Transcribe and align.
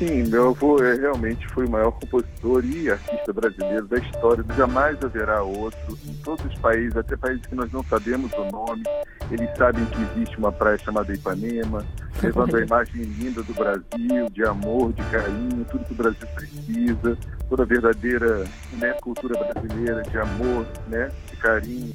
Sim, 0.00 0.22
meu 0.28 0.48
avô 0.48 0.82
é, 0.82 0.94
realmente 0.94 1.46
foi 1.48 1.66
o 1.66 1.70
maior 1.70 1.90
compositor 1.90 2.64
e 2.64 2.90
artista 2.90 3.34
brasileiro 3.34 3.86
da 3.86 3.98
história. 3.98 4.42
Jamais 4.56 4.96
haverá 5.04 5.42
outro. 5.42 5.98
Em 6.06 6.14
todos 6.24 6.42
os 6.46 6.54
países, 6.58 6.96
até 6.96 7.18
países 7.18 7.44
que 7.44 7.54
nós 7.54 7.70
não 7.70 7.84
sabemos 7.84 8.32
o 8.32 8.44
nome, 8.50 8.82
eles 9.30 9.50
sabem 9.58 9.84
que 9.84 10.00
existe 10.00 10.38
uma 10.38 10.50
praia 10.50 10.78
chamada 10.78 11.12
Ipanema, 11.12 11.84
levando 12.22 12.56
a 12.56 12.62
imagem 12.62 13.02
linda 13.02 13.42
do 13.42 13.52
Brasil, 13.52 14.30
de 14.32 14.42
amor, 14.42 14.90
de 14.94 15.02
carinho, 15.02 15.66
tudo 15.70 15.84
que 15.84 15.92
o 15.92 15.96
Brasil 15.96 16.28
precisa, 16.34 17.18
toda 17.50 17.62
a 17.64 17.66
verdadeira 17.66 18.44
né, 18.78 18.94
cultura 19.02 19.38
brasileira 19.38 20.00
de 20.00 20.16
amor, 20.16 20.66
né, 20.88 21.10
de 21.30 21.36
carinho. 21.36 21.94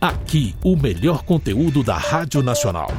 Aqui, 0.00 0.54
o 0.62 0.76
melhor 0.76 1.24
conteúdo 1.24 1.82
da 1.82 1.98
Rádio 1.98 2.44
Nacional. 2.44 2.92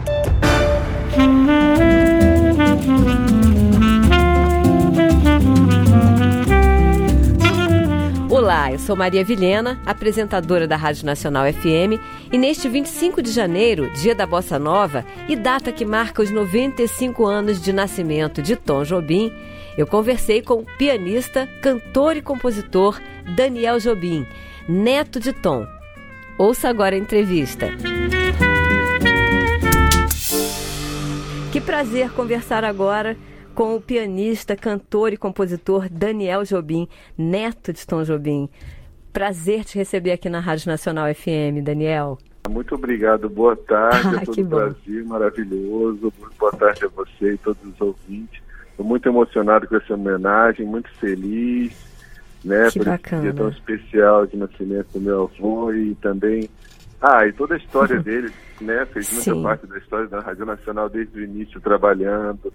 Eu 8.71 8.77
sou 8.79 8.95
Maria 8.95 9.23
Vilhena, 9.23 9.79
apresentadora 9.85 10.67
da 10.67 10.75
Rádio 10.75 11.05
Nacional 11.05 11.51
FM, 11.51 11.99
e 12.31 12.37
neste 12.37 12.69
25 12.69 13.21
de 13.21 13.31
janeiro, 13.31 13.89
dia 13.93 14.13
da 14.13 14.27
Bossa 14.27 14.59
Nova 14.59 15.03
e 15.27 15.35
data 15.35 15.71
que 15.71 15.83
marca 15.83 16.21
os 16.21 16.29
95 16.29 17.25
anos 17.25 17.59
de 17.59 17.73
nascimento 17.73 18.41
de 18.41 18.55
Tom 18.55 18.83
Jobim, 18.83 19.33
eu 19.77 19.87
conversei 19.87 20.41
com 20.41 20.55
o 20.55 20.65
pianista, 20.77 21.47
cantor 21.61 22.17
e 22.17 22.21
compositor 22.21 22.99
Daniel 23.35 23.79
Jobim, 23.79 24.27
neto 24.67 25.19
de 25.19 25.33
Tom. 25.33 25.65
Ouça 26.37 26.69
agora 26.69 26.95
a 26.95 26.99
entrevista. 26.99 27.69
Que 31.51 31.59
prazer 31.59 32.11
conversar 32.11 32.63
agora 32.63 33.17
com 33.59 33.75
o 33.75 33.81
pianista, 33.81 34.55
cantor 34.55 35.11
e 35.11 35.17
compositor 35.17 35.89
Daniel 35.91 36.45
Jobim, 36.45 36.87
neto 37.17 37.73
de 37.73 37.85
Tom 37.85 38.03
Jobim. 38.05 38.47
Prazer 39.11 39.65
te 39.65 39.77
receber 39.77 40.13
aqui 40.13 40.29
na 40.29 40.39
Rádio 40.39 40.69
Nacional 40.69 41.13
FM, 41.13 41.61
Daniel. 41.61 42.17
Muito 42.49 42.75
obrigado, 42.75 43.29
boa 43.29 43.57
tarde 43.57 44.15
ah, 44.15 44.21
a 44.21 44.25
todo 44.25 44.39
o 44.39 44.45
Brasil, 44.45 45.05
maravilhoso. 45.05 46.13
Boa 46.39 46.53
tarde 46.53 46.85
a 46.85 46.87
você 46.87 47.33
e 47.33 47.37
todos 47.37 47.61
os 47.61 47.81
ouvintes. 47.81 48.41
Estou 48.71 48.85
muito 48.85 49.09
emocionado 49.09 49.67
com 49.67 49.75
essa 49.75 49.93
homenagem, 49.93 50.65
muito 50.65 50.89
feliz, 50.91 51.75
né, 52.45 52.69
que 52.71 52.79
por 52.79 52.85
bacana. 52.85 53.23
esse 53.23 53.33
dia 53.33 53.43
tão 53.43 53.49
especial 53.49 54.25
de 54.25 54.37
nascimento 54.37 54.87
do 54.93 55.01
meu 55.01 55.23
avô 55.23 55.73
e 55.73 55.95
também 55.95 56.49
ah, 57.01 57.25
e 57.25 57.33
toda 57.33 57.55
a 57.55 57.57
história 57.57 57.99
dele, 58.03 58.31
né? 58.59 58.85
Fez 58.87 59.11
muita 59.13 59.33
Sim. 59.33 59.43
parte 59.43 59.67
da 59.67 59.77
história 59.77 60.07
da 60.07 60.19
Rádio 60.19 60.45
Nacional 60.45 60.89
desde 60.89 61.19
o 61.19 61.23
início 61.23 61.61
trabalhando 61.61 62.53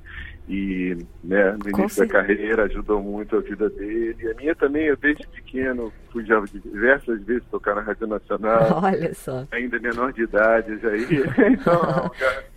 e, 0.48 0.96
né, 1.22 1.52
no 1.52 1.70
início 1.70 2.06
da 2.06 2.12
carreira 2.12 2.64
ajudou 2.64 3.02
muito 3.02 3.36
a 3.36 3.40
vida 3.40 3.70
dele. 3.70 4.16
E 4.20 4.30
a 4.30 4.34
minha 4.34 4.54
também, 4.54 4.86
eu 4.86 4.96
desde 4.96 5.26
pequeno 5.28 5.92
fui 6.12 6.24
já 6.26 6.40
diversas 6.40 7.22
vezes 7.22 7.44
tocar 7.50 7.74
na 7.74 7.80
Rádio 7.80 8.06
Nacional. 8.06 8.80
Olha 8.84 9.14
só. 9.14 9.46
Ainda 9.50 9.78
menor 9.78 10.12
de 10.12 10.22
idade, 10.22 10.78
já 10.78 10.94
ia. 10.96 11.24
então, 11.50 11.72
é 11.72 12.00
um 12.00 12.02
lugar 12.02 12.54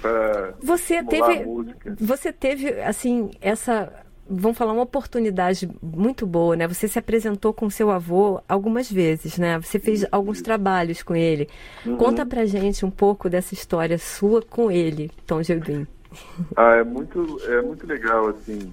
para 0.00 0.54
você 0.60 1.02
teve, 1.04 1.44
você 2.00 2.32
teve 2.32 2.80
assim 2.80 3.30
essa 3.40 3.92
vamos 4.28 4.58
falar, 4.58 4.72
uma 4.72 4.82
oportunidade 4.82 5.68
muito 5.82 6.26
boa, 6.26 6.54
né? 6.54 6.68
Você 6.68 6.86
se 6.86 6.98
apresentou 6.98 7.54
com 7.54 7.70
seu 7.70 7.90
avô 7.90 8.40
algumas 8.48 8.90
vezes, 8.90 9.38
né? 9.38 9.58
Você 9.58 9.78
fez 9.78 10.06
alguns 10.12 10.42
trabalhos 10.42 11.02
com 11.02 11.16
ele. 11.16 11.48
Uhum. 11.86 11.96
Conta 11.96 12.26
pra 12.26 12.44
gente 12.44 12.84
um 12.84 12.90
pouco 12.90 13.30
dessa 13.30 13.54
história 13.54 13.96
sua 13.96 14.42
com 14.42 14.70
ele, 14.70 15.10
Tom 15.26 15.40
Jobim. 15.40 15.86
Ah, 16.56 16.76
é 16.76 16.82
muito, 16.82 17.38
é 17.44 17.60
muito 17.60 17.86
legal, 17.86 18.28
assim, 18.28 18.72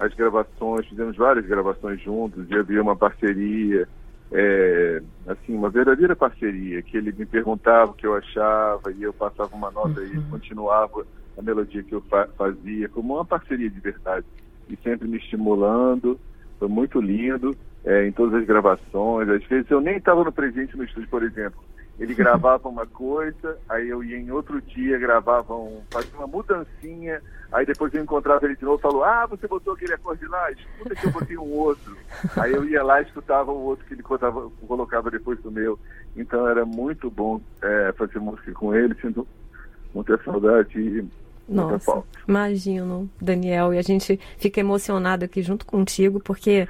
as 0.00 0.12
gravações, 0.14 0.84
fizemos 0.88 1.16
várias 1.16 1.46
gravações 1.46 2.00
juntos, 2.00 2.50
e 2.50 2.56
havia 2.56 2.82
uma 2.82 2.96
parceria, 2.96 3.88
é, 4.32 5.00
assim, 5.28 5.54
uma 5.54 5.70
verdadeira 5.70 6.16
parceria, 6.16 6.82
que 6.82 6.96
ele 6.96 7.12
me 7.12 7.24
perguntava 7.24 7.92
o 7.92 7.94
que 7.94 8.04
eu 8.04 8.16
achava, 8.16 8.90
e 8.90 9.04
eu 9.04 9.12
passava 9.12 9.54
uma 9.54 9.70
nota 9.70 10.00
uhum. 10.00 10.06
e 10.06 10.10
ele 10.10 10.22
continuava 10.28 11.06
a 11.38 11.40
melodia 11.42 11.84
que 11.84 11.94
eu 11.94 12.00
fa 12.02 12.28
fazia, 12.36 12.88
como 12.88 13.14
uma 13.14 13.24
parceria 13.24 13.70
de 13.70 13.78
verdade 13.78 14.26
e 14.68 14.76
sempre 14.76 15.08
me 15.08 15.18
estimulando. 15.18 16.18
Foi 16.58 16.68
muito 16.68 17.00
lindo 17.00 17.56
é, 17.84 18.06
em 18.06 18.12
todas 18.12 18.40
as 18.40 18.46
gravações. 18.46 19.28
Às 19.28 19.44
vezes 19.44 19.70
eu 19.70 19.80
nem 19.80 19.96
estava 19.96 20.24
no 20.24 20.32
presente 20.32 20.76
no 20.76 20.84
estúdio, 20.84 21.08
por 21.08 21.22
exemplo. 21.22 21.62
Ele 21.98 22.14
gravava 22.14 22.68
uma 22.68 22.86
coisa, 22.86 23.58
aí 23.68 23.88
eu 23.88 24.02
ia 24.02 24.18
em 24.18 24.30
outro 24.30 24.60
dia, 24.60 24.98
gravava 24.98 25.54
um, 25.54 25.82
fazia 25.90 26.16
uma 26.16 26.26
mudancinha, 26.26 27.20
aí 27.52 27.66
depois 27.66 27.92
eu 27.92 28.02
encontrava 28.02 28.44
ele 28.44 28.56
de 28.56 28.64
novo 28.64 28.78
e 28.78 28.82
falou, 28.82 29.04
ah, 29.04 29.26
você 29.26 29.46
botou 29.46 29.74
aquele 29.74 29.94
acorde 29.94 30.26
lá, 30.26 30.50
escuta 30.50 30.94
que 30.94 31.06
eu 31.06 31.12
botei 31.12 31.36
um 31.36 31.52
outro. 31.52 31.96
Aí 32.36 32.52
eu 32.52 32.64
ia 32.64 32.82
lá 32.82 33.00
e 33.00 33.04
escutava 33.04 33.50
o 33.52 33.62
outro 33.62 33.84
que 33.84 33.94
ele 33.94 34.02
colocava, 34.02 34.50
colocava 34.66 35.10
depois 35.10 35.38
do 35.40 35.50
meu. 35.50 35.78
Então 36.16 36.48
era 36.48 36.64
muito 36.64 37.10
bom 37.10 37.40
é, 37.60 37.92
fazer 37.96 38.18
música 38.18 38.52
com 38.52 38.74
ele, 38.74 38.94
sinto 39.00 39.26
muita 39.94 40.16
saudade 40.24 40.78
e 40.80 41.04
nossa, 41.48 42.02
imagino, 42.26 43.10
Daniel. 43.20 43.74
E 43.74 43.78
a 43.78 43.82
gente 43.82 44.18
fica 44.38 44.60
emocionado 44.60 45.24
aqui 45.24 45.42
junto 45.42 45.66
contigo, 45.66 46.20
porque 46.20 46.66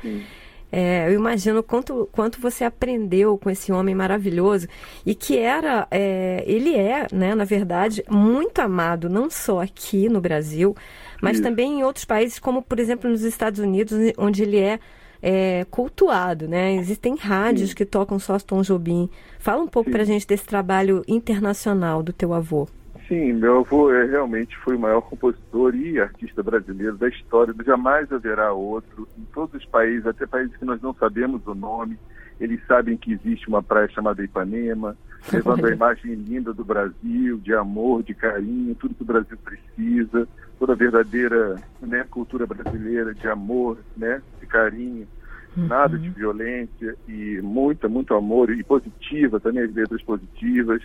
é, 0.71 1.06
eu 1.06 1.12
imagino 1.12 1.62
quanto, 1.62 2.09
quanto 2.10 2.41
você 2.41 2.65
aprendeu 2.65 3.37
com 3.37 3.50
esse 3.50 3.71
homem 3.71 3.94
maravilhoso 3.94 4.66
e 5.05 5.15
que 5.15 5.38
era, 5.38 5.87
é, 5.91 6.43
ele 6.47 6.75
é, 6.75 7.06
né, 7.12 7.34
na 7.34 7.44
verdade, 7.44 8.03
muito 8.09 8.59
amado, 8.59 9.10
não 9.10 9.28
só 9.28 9.60
aqui 9.60 10.09
no 10.09 10.21
Brasil, 10.21 10.75
mas 11.21 11.39
também 11.41 11.81
em 11.81 11.84
outros 11.84 12.06
países, 12.06 12.39
como 12.39 12.62
por 12.62 12.81
exemplo 12.81 13.10
nos 13.10 13.22
Estados 13.22 13.60
Unidos, 13.60 13.97
onde 14.16 14.43
ele 14.43 14.59
é 14.59 14.81
é, 15.22 15.65
cultuado, 15.71 16.49
né? 16.49 16.75
Existem 16.75 17.15
rádios 17.15 17.71
Sim. 17.71 17.77
que 17.77 17.84
tocam 17.84 18.19
só 18.19 18.41
Tom 18.41 18.62
Jobim. 18.62 19.09
Fala 19.39 19.62
um 19.62 19.69
pouco 19.69 19.89
para 19.89 20.03
a 20.03 20.04
gente 20.04 20.27
desse 20.27 20.44
trabalho 20.44 21.04
internacional 21.06 22.03
do 22.03 22.12
teu 22.12 22.34
avô. 22.34 22.66
Sim, 23.12 23.34
meu 23.34 23.59
avô 23.59 23.93
é, 23.93 24.06
realmente 24.06 24.56
foi 24.56 24.75
o 24.75 24.81
maior 24.81 25.03
compositor 25.03 25.75
e 25.75 26.00
artista 26.00 26.43
brasileiro 26.43 26.97
da 26.97 27.11
história. 27.11 27.55
Jamais 27.62 28.11
haverá 28.11 28.55
outro. 28.55 29.06
Em 29.19 29.25
todos 29.34 29.55
os 29.55 29.67
países, 29.67 30.06
até 30.06 30.27
países 30.27 30.56
que 30.56 30.65
nós 30.65 30.81
não 30.81 30.95
sabemos 30.95 31.47
o 31.47 31.55
nome, 31.55 31.99
eles 32.41 32.59
sabem 32.67 32.97
que 32.97 33.12
existe 33.12 33.49
uma 33.49 33.62
praia 33.62 33.87
chamada 33.89 34.25
Ipanema, 34.25 34.97
levando 35.31 35.67
a 35.67 35.71
imagem 35.71 36.15
linda 36.15 36.55
do 36.55 36.65
Brasil, 36.65 37.37
de 37.37 37.53
amor, 37.53 38.03
de 38.03 38.15
carinho, 38.15 38.75
tudo 38.77 38.95
que 38.95 39.03
o 39.03 39.05
Brasil 39.05 39.37
precisa, 39.45 40.27
toda 40.59 40.72
a 40.72 40.77
verdadeira 40.77 41.56
né, 41.83 42.06
cultura 42.11 42.47
brasileira 42.47 43.12
de 43.12 43.28
amor, 43.28 43.77
né, 43.95 44.22
de 44.41 44.47
carinho, 44.47 45.06
uhum. 45.55 45.67
nada 45.67 45.99
de 45.99 46.09
violência 46.09 46.97
e 47.06 47.43
muita, 47.43 47.91
muito 47.91 48.15
amor 48.15 48.49
e 48.51 48.65
positiva, 48.65 49.39
também 49.39 49.65
as 49.65 49.75
letras 49.75 50.01
positivas. 50.01 50.83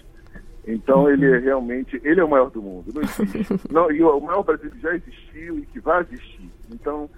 Então 0.68 1.04
uhum. 1.04 1.10
ele 1.10 1.26
é 1.26 1.40
realmente, 1.40 2.00
ele 2.04 2.20
é 2.20 2.24
o 2.24 2.30
maior 2.30 2.52
do 2.52 2.62
mundo, 2.62 2.92
não 2.94 3.02
existe. 3.02 3.54
não, 3.72 3.90
e 3.90 4.04
o 4.04 4.20
maior 4.20 4.44
Brasil 4.44 4.70
que 4.70 4.82
já 4.82 4.94
existiu 4.94 5.60
e 5.60 5.66
que 5.66 5.80
vai 5.80 6.02
existir. 6.02 6.52
Então 6.70 7.10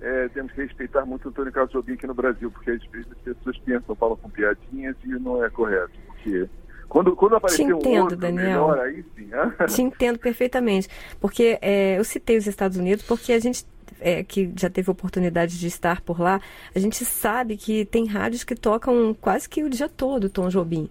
é, 0.00 0.28
temos 0.28 0.52
que 0.52 0.60
respeitar 0.60 1.06
muito 1.06 1.26
o 1.26 1.28
Antônio 1.28 1.52
Carlos 1.52 1.72
Jobim 1.72 1.92
aqui 1.92 2.06
no 2.06 2.14
Brasil, 2.14 2.50
porque 2.50 2.72
às 2.72 2.84
vezes 2.86 3.06
as 3.12 3.18
pessoas 3.18 3.58
pensam, 3.58 3.94
falam 3.94 4.16
com 4.16 4.28
piadinhas 4.28 4.96
e 5.04 5.08
não 5.08 5.44
é 5.44 5.48
correto. 5.48 5.92
Porque 6.06 6.48
quando, 6.88 7.14
quando 7.14 7.36
aparecer 7.36 7.64
Te 7.64 7.72
entendo, 7.72 7.94
um 7.94 8.00
outro 8.02 8.16
Daniel. 8.16 8.68
melhor, 8.68 8.78
aí 8.80 9.04
sim. 9.16 9.30
Te 9.68 9.82
entendo 9.82 10.18
perfeitamente. 10.18 10.88
Porque 11.20 11.58
é, 11.62 11.98
eu 11.98 12.04
citei 12.04 12.36
os 12.36 12.46
Estados 12.46 12.76
Unidos 12.76 13.04
porque 13.04 13.32
a 13.32 13.38
gente 13.38 13.64
é, 14.00 14.22
que 14.22 14.52
já 14.56 14.68
teve 14.68 14.90
oportunidade 14.90 15.58
de 15.58 15.66
estar 15.66 16.00
por 16.00 16.20
lá, 16.20 16.40
a 16.74 16.78
gente 16.78 17.04
sabe 17.04 17.56
que 17.56 17.84
tem 17.84 18.06
rádios 18.06 18.44
que 18.44 18.54
tocam 18.54 19.14
quase 19.20 19.48
que 19.48 19.62
o 19.62 19.70
dia 19.70 19.88
todo 19.88 20.28
Tom 20.28 20.48
Jobim. 20.48 20.88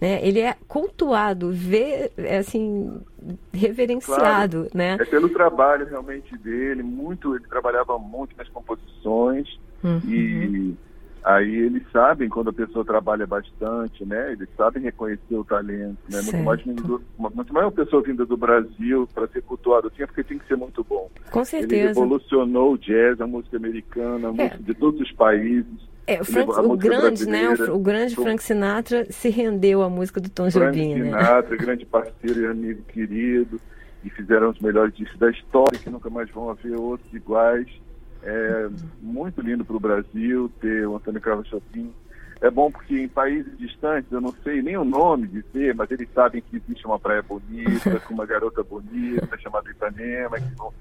Né? 0.00 0.26
Ele 0.26 0.40
é 0.40 0.56
cultuado, 0.66 1.50
vê, 1.52 2.10
é, 2.16 2.38
assim, 2.38 3.00
reverenciado, 3.52 4.62
claro, 4.62 4.70
né? 4.72 4.96
É 4.98 5.04
pelo 5.04 5.28
trabalho 5.28 5.86
realmente 5.86 6.36
dele, 6.38 6.82
muito, 6.82 7.34
ele 7.36 7.46
trabalhava 7.46 7.98
muito 7.98 8.34
nas 8.36 8.48
composições 8.48 9.46
uhum. 9.84 10.00
e 10.06 10.74
aí 11.24 11.54
eles 11.54 11.82
sabem 11.92 12.28
quando 12.28 12.50
a 12.50 12.52
pessoa 12.52 12.84
trabalha 12.84 13.26
bastante, 13.26 14.04
né? 14.04 14.32
Eles 14.32 14.48
sabem 14.56 14.82
reconhecer 14.82 15.34
o 15.34 15.44
talento, 15.44 15.98
né? 16.08 16.20
Muito 16.22 16.38
mais, 16.38 16.64
muito 16.64 17.52
mais 17.52 17.66
uma 17.66 17.72
pessoa 17.72 18.02
vinda 18.02 18.24
do 18.24 18.36
Brasil 18.36 19.08
para 19.14 19.28
ser 19.28 19.42
cultuado 19.42 19.88
assim, 19.88 20.02
é 20.02 20.06
porque 20.06 20.24
tem 20.24 20.38
que 20.38 20.46
ser 20.46 20.56
muito 20.56 20.82
bom. 20.84 21.10
Com 21.30 21.44
certeza. 21.44 21.74
Ele 21.74 21.88
revolucionou 21.88 22.72
o 22.72 22.78
jazz, 22.78 23.20
a 23.20 23.26
música 23.26 23.56
americana, 23.56 24.28
a 24.28 24.32
música 24.32 24.56
é. 24.56 24.62
de 24.62 24.74
todos 24.74 25.00
os 25.00 25.12
países. 25.12 25.90
É, 26.06 26.20
o, 26.20 26.24
Frank, 26.24 26.50
o 26.50 26.76
grande, 26.76 27.26
né? 27.26 27.50
O, 27.50 27.76
o 27.76 27.78
grande 27.78 28.16
Frank 28.16 28.42
Sinatra 28.42 29.06
se 29.10 29.28
rendeu 29.28 29.82
à 29.82 29.88
música 29.88 30.20
do 30.20 30.28
Tom 30.28 30.48
Jobim, 30.48 30.94
né? 30.94 31.04
Sinatra, 31.04 31.56
grande 31.56 31.86
parceiro 31.86 32.40
e 32.40 32.46
amigo 32.46 32.82
querido, 32.82 33.60
e 34.02 34.10
fizeram 34.10 34.50
os 34.50 34.58
melhores 34.58 34.94
discos 34.94 35.18
da 35.18 35.30
história, 35.30 35.78
que 35.78 35.90
nunca 35.90 36.10
mais 36.10 36.28
vão 36.30 36.50
haver 36.50 36.76
outros 36.76 37.12
iguais. 37.12 37.68
É 38.22 38.68
muito 39.00 39.40
lindo 39.40 39.64
para 39.64 39.76
o 39.76 39.80
Brasil 39.80 40.50
ter 40.60 40.86
o 40.86 40.96
Antônio 40.96 41.20
Carlos 41.20 41.48
Jobim. 41.48 41.92
É 42.40 42.50
bom 42.50 42.70
porque 42.70 42.98
em 42.98 43.08
países 43.08 43.56
distantes, 43.58 44.10
eu 44.10 44.20
não 44.20 44.34
sei 44.42 44.62
nem 44.62 44.76
o 44.76 44.84
nome 44.84 45.28
de 45.28 45.42
dizer, 45.42 45.74
mas 45.74 45.90
eles 45.90 46.08
sabem 46.14 46.40
que 46.40 46.56
existe 46.56 46.86
uma 46.86 46.98
praia 46.98 47.22
bonita, 47.22 48.00
com 48.06 48.14
uma 48.14 48.24
garota 48.24 48.62
bonita, 48.62 49.38
chamada 49.38 49.70
Ipanema, 49.70 50.38
que 50.40 50.54
vão 50.56 50.72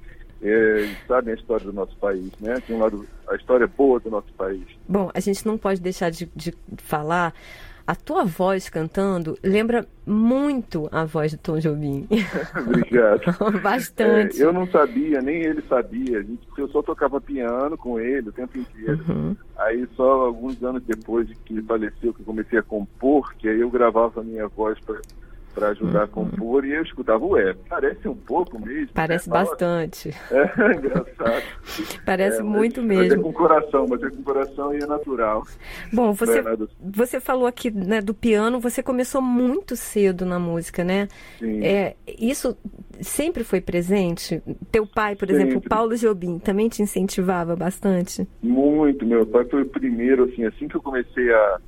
é, 0.41 0.95
sabem 1.05 1.33
a 1.33 1.37
história 1.37 1.65
do 1.65 1.73
nosso 1.73 1.95
país, 1.97 2.31
né? 2.39 2.61
Tem 2.65 2.75
um 2.75 2.79
lado, 2.79 3.05
a 3.27 3.35
história 3.35 3.67
boa 3.67 3.99
do 3.99 4.09
nosso 4.09 4.31
país. 4.33 4.63
Bom, 4.87 5.11
a 5.13 5.19
gente 5.19 5.45
não 5.45 5.57
pode 5.57 5.81
deixar 5.81 6.09
de, 6.09 6.29
de 6.33 6.53
falar 6.77 7.33
a 7.89 7.95
tua 7.95 8.23
voz 8.23 8.69
cantando 8.69 9.35
lembra 9.43 9.83
muito 10.05 10.87
a 10.91 11.05
voz 11.05 11.31
do 11.31 11.39
Tom 11.39 11.57
Jobim. 11.57 12.07
Obrigado. 12.55 13.59
Bastante. 13.63 14.39
É, 14.39 14.45
eu 14.45 14.53
não 14.53 14.67
sabia, 14.67 15.19
nem 15.23 15.41
ele 15.41 15.63
sabia. 15.67 16.23
Eu 16.55 16.67
só 16.67 16.83
tocava 16.83 17.19
piano 17.19 17.75
com 17.75 17.99
ele 17.99 18.29
o 18.29 18.31
tempo 18.31 18.59
inteiro. 18.59 19.03
Uhum. 19.09 19.35
Aí 19.57 19.87
só 19.95 20.25
alguns 20.25 20.61
anos 20.61 20.83
depois 20.83 21.27
de 21.27 21.33
que 21.33 21.53
ele 21.53 21.63
faleceu, 21.63 22.13
que 22.13 22.21
eu 22.21 22.25
comecei 22.25 22.59
a 22.59 22.63
compor, 22.63 23.33
que 23.39 23.49
aí 23.49 23.59
eu 23.59 23.71
gravava 23.71 24.21
a 24.21 24.23
minha 24.23 24.47
voz 24.47 24.79
para 24.81 25.01
para 25.59 25.69
ajudar 25.69 25.99
uhum. 25.99 26.05
a 26.05 26.07
compor 26.07 26.65
e 26.65 26.73
eu 26.73 26.81
escutava 26.83 27.25
o 27.25 27.37
é. 27.37 27.53
Parece 27.67 28.07
um 28.07 28.15
pouco 28.15 28.57
mesmo. 28.57 28.93
Parece 28.93 29.29
né? 29.29 29.33
bastante. 29.33 30.15
É, 30.31 30.75
engraçado. 30.75 31.43
Parece 32.05 32.39
é, 32.39 32.43
muito 32.43 32.81
mas, 32.81 32.87
mesmo. 32.87 33.09
Mas 33.09 33.19
é 33.19 33.23
com 33.23 33.33
coração, 33.33 33.85
mas 33.89 34.03
é 34.03 34.09
com 34.09 34.23
coração 34.23 34.73
e 34.73 34.77
é 34.77 34.85
natural. 34.85 35.43
Bom, 35.91 36.13
você, 36.13 36.39
é 36.39 36.57
você 36.79 37.19
falou 37.19 37.45
aqui 37.45 37.71
né, 37.71 37.99
do 37.99 38.13
piano, 38.13 38.59
você 38.59 38.83
começou 38.83 39.21
muito 39.21 39.75
cedo 39.75 40.25
na 40.25 40.39
música, 40.39 40.83
né? 40.83 41.07
Sim. 41.39 41.65
É, 41.65 41.95
isso 42.07 42.55
sempre 43.01 43.43
foi 43.43 43.59
presente? 43.59 44.41
Teu 44.71 44.85
pai, 44.85 45.15
por 45.15 45.27
sempre. 45.27 45.43
exemplo, 45.43 45.67
Paulo 45.67 45.95
Jobim, 45.95 46.39
também 46.39 46.69
te 46.69 46.81
incentivava 46.81 47.55
bastante? 47.55 48.27
Muito, 48.41 49.05
meu 49.05 49.25
pai 49.25 49.45
foi 49.45 49.63
o 49.63 49.69
primeiro, 49.69 50.25
assim, 50.25 50.45
assim 50.45 50.67
que 50.67 50.75
eu 50.75 50.81
comecei 50.81 51.33
a 51.33 51.59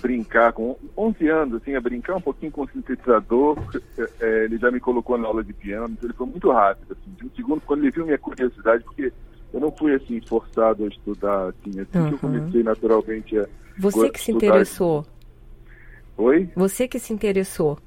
brincar 0.00 0.52
com 0.52 0.76
11 0.96 1.28
anos, 1.28 1.62
assim, 1.62 1.74
a 1.74 1.80
brincar 1.80 2.16
um 2.16 2.20
pouquinho 2.20 2.52
com 2.52 2.62
o 2.62 2.68
sintetizador. 2.68 3.58
É, 4.20 4.44
ele 4.44 4.58
já 4.58 4.70
me 4.70 4.80
colocou 4.80 5.18
na 5.18 5.28
aula 5.28 5.44
de 5.44 5.52
piano, 5.52 5.88
então 5.92 6.08
ele 6.08 6.16
foi 6.16 6.26
muito 6.26 6.50
rápido. 6.50 6.92
Assim. 6.92 7.10
De 7.16 7.26
um 7.26 7.30
segundo, 7.36 7.60
quando 7.62 7.80
ele 7.80 7.90
viu 7.90 8.04
minha 8.04 8.18
curiosidade, 8.18 8.84
porque 8.84 9.12
eu 9.52 9.60
não 9.60 9.70
fui 9.72 9.94
assim 9.94 10.20
forçado 10.20 10.84
a 10.84 10.88
estudar, 10.88 11.48
assim, 11.48 11.80
assim 11.80 11.98
uhum. 11.98 12.08
que 12.08 12.14
eu 12.14 12.18
comecei 12.18 12.62
naturalmente 12.62 13.38
a. 13.38 13.46
Você 13.78 14.10
que 14.10 14.20
se 14.20 14.32
interessou? 14.32 15.06
Oi? 16.16 16.50
Você 16.56 16.88
que 16.88 16.98
se 16.98 17.12
interessou? 17.12 17.78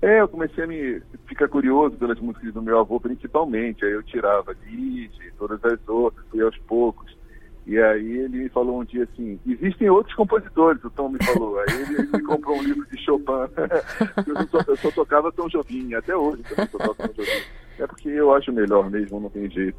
É, 0.00 0.20
eu 0.20 0.28
comecei 0.28 0.64
a 0.64 0.66
me 0.66 1.00
ficar 1.26 1.48
curioso 1.48 1.96
pelas 1.96 2.18
músicas 2.18 2.52
do 2.52 2.62
meu 2.62 2.78
avô, 2.78 3.00
principalmente. 3.00 3.84
Aí 3.84 3.92
eu 3.92 4.02
tirava 4.02 4.54
Didi, 4.54 5.10
todas 5.38 5.62
as 5.64 5.78
outras, 5.88 6.26
fui 6.30 6.42
aos 6.42 6.56
poucos. 6.58 7.16
E 7.66 7.78
aí 7.78 8.18
ele 8.18 8.42
me 8.42 8.48
falou 8.50 8.80
um 8.80 8.84
dia 8.84 9.04
assim, 9.04 9.40
existem 9.46 9.88
outros 9.88 10.14
compositores, 10.14 10.84
o 10.84 10.90
Tom 10.90 11.08
me 11.08 11.24
falou. 11.24 11.58
Aí 11.60 11.66
ele, 11.70 11.94
ele 11.94 12.08
me 12.12 12.22
comprou 12.22 12.58
um 12.58 12.62
livro 12.62 12.86
de 12.90 13.02
Chopin. 13.02 13.32
eu, 14.26 14.48
só, 14.48 14.58
eu, 14.66 14.76
só, 14.76 14.90
tocava 14.90 15.32
Tom 15.32 15.48
Jobim, 15.48 15.94
até 15.94 16.14
hoje 16.14 16.42
eu 16.50 16.56
só 16.56 16.78
toco 16.78 16.94
Tom 16.94 17.14
Jobim. 17.14 17.42
É 17.76 17.86
porque 17.88 18.08
eu 18.08 18.32
acho 18.32 18.52
melhor 18.52 18.88
mesmo, 18.88 19.18
não 19.18 19.30
tem 19.30 19.50
jeito. 19.50 19.76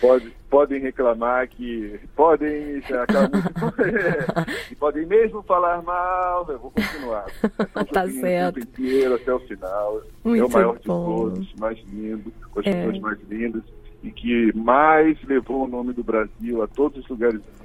Pode, 0.00 0.30
podem 0.48 0.80
reclamar 0.80 1.48
que. 1.48 1.98
Podem. 2.14 2.80
e 4.70 4.74
podem 4.76 5.04
mesmo 5.06 5.42
falar 5.42 5.82
mal, 5.82 6.46
eu 6.48 6.58
vou 6.58 6.70
continuar. 6.70 7.26
Tom 7.72 7.84
tá 7.90 8.04
Jobim, 8.04 8.20
certo. 8.20 8.60
inteiro 8.60 9.14
até 9.14 9.34
o 9.34 9.40
final. 9.40 10.02
Muito 10.22 10.42
é 10.42 10.46
o 10.46 10.50
maior 10.50 10.72
bom. 10.74 10.78
de 10.78 10.84
todos, 10.84 11.54
mais 11.58 11.78
lindo, 11.88 12.32
com 12.52 12.60
as 12.60 12.66
é. 12.66 12.72
pessoas 12.72 12.98
mais 13.00 13.18
lindas 13.28 13.62
e 14.04 14.12
que 14.12 14.52
mais 14.54 15.16
levou 15.24 15.64
o 15.64 15.68
nome 15.68 15.94
do 15.94 16.04
Brasil 16.04 16.62
a 16.62 16.68
todos 16.68 17.02
os 17.02 17.08
lugares 17.08 17.40
do 17.40 17.46
mundo. 17.46 17.64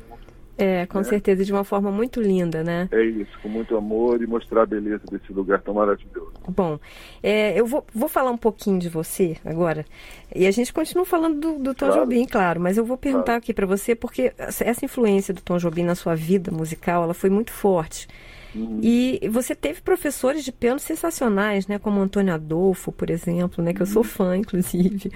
É, 0.57 0.85
com 0.85 0.97
né? 0.97 1.03
certeza, 1.05 1.45
de 1.45 1.53
uma 1.53 1.63
forma 1.63 1.89
muito 1.89 2.21
linda, 2.21 2.63
né? 2.63 2.89
É 2.91 3.01
isso, 3.01 3.31
com 3.41 3.47
muito 3.47 3.77
amor 3.77 4.21
e 4.21 4.27
mostrar 4.27 4.63
a 4.63 4.65
beleza 4.65 5.03
desse 5.09 5.31
lugar 5.31 5.61
tão 5.61 5.73
maravilhoso. 5.73 6.33
Bom, 6.49 6.79
é, 7.23 7.57
eu 7.59 7.65
vou, 7.65 7.85
vou 7.93 8.09
falar 8.09 8.31
um 8.31 8.37
pouquinho 8.37 8.79
de 8.79 8.89
você 8.89 9.37
agora. 9.45 9.85
E 10.33 10.45
a 10.45 10.51
gente 10.51 10.73
continua 10.73 11.05
falando 11.05 11.39
do, 11.39 11.59
do 11.59 11.73
Tom 11.73 11.87
claro. 11.87 12.01
Jobim, 12.01 12.25
claro, 12.25 12.59
mas 12.59 12.77
eu 12.77 12.83
vou 12.83 12.97
perguntar 12.97 13.25
claro. 13.25 13.39
aqui 13.39 13.53
para 13.53 13.65
você, 13.65 13.95
porque 13.95 14.33
essa 14.37 14.83
influência 14.83 15.33
do 15.33 15.41
Tom 15.41 15.57
Jobim 15.57 15.83
na 15.83 15.95
sua 15.95 16.15
vida 16.15 16.51
musical, 16.51 17.03
ela 17.03 17.13
foi 17.13 17.29
muito 17.29 17.51
forte. 17.51 18.07
Uhum. 18.53 18.79
E 18.83 19.29
você 19.29 19.55
teve 19.55 19.79
professores 19.81 20.43
de 20.43 20.51
piano 20.51 20.79
sensacionais, 20.79 21.67
né? 21.67 21.79
Como 21.79 22.01
Antônio 22.01 22.33
Adolfo, 22.33 22.91
por 22.91 23.09
exemplo, 23.09 23.63
né? 23.63 23.73
Que 23.73 23.81
eu 23.81 23.85
sou 23.85 24.01
uhum. 24.01 24.09
fã, 24.09 24.35
inclusive 24.35 25.11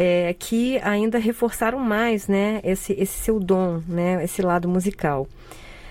é, 0.00 0.32
que 0.32 0.78
ainda 0.78 1.18
reforçaram 1.18 1.80
mais 1.80 2.28
né, 2.28 2.60
esse, 2.62 2.92
esse 2.92 3.18
seu 3.20 3.40
dom, 3.40 3.82
né, 3.88 4.22
esse 4.22 4.40
lado 4.40 4.68
musical. 4.68 5.26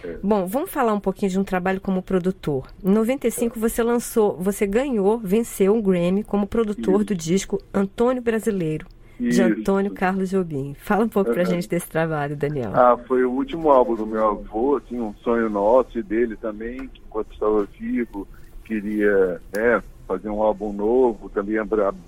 É. 0.01 0.15
Bom, 0.23 0.45
vamos 0.45 0.71
falar 0.71 0.93
um 0.93 0.99
pouquinho 0.99 1.29
de 1.29 1.37
um 1.37 1.43
trabalho 1.43 1.81
como 1.81 2.01
produtor. 2.01 2.67
Em 2.81 2.89
95 2.89 3.59
você 3.59 3.83
lançou, 3.83 4.37
você 4.37 4.65
ganhou, 4.65 5.19
venceu 5.19 5.75
um 5.75 5.81
Grammy 5.81 6.23
como 6.23 6.47
produtor 6.47 6.95
Isso. 6.95 7.05
do 7.05 7.15
disco 7.15 7.61
Antônio 7.73 8.21
Brasileiro, 8.21 8.87
Isso. 9.19 9.35
de 9.35 9.41
Antônio 9.41 9.93
Carlos 9.93 10.29
Jobim. 10.29 10.73
Fala 10.79 11.03
um 11.03 11.09
pouco 11.09 11.31
uhum. 11.31 11.35
pra 11.35 11.43
gente 11.43 11.67
desse 11.67 11.89
trabalho, 11.89 12.37
Daniel. 12.37 12.71
Ah, 12.73 12.97
foi 13.09 13.25
o 13.25 13.31
último 13.31 13.69
álbum 13.69 13.95
do 13.95 14.07
meu 14.07 14.25
avô, 14.25 14.77
assim, 14.77 14.97
um 15.01 15.13
sonho 15.15 15.49
nosso 15.49 15.99
e 15.99 16.01
dele 16.03 16.37
também, 16.37 16.87
que 16.87 17.01
enquanto 17.05 17.33
estava 17.33 17.67
vivo, 17.77 18.25
queria 18.63 19.41
né, 19.53 19.83
fazer 20.07 20.29
um 20.29 20.41
álbum 20.41 20.71
novo, 20.71 21.29
também 21.29 21.57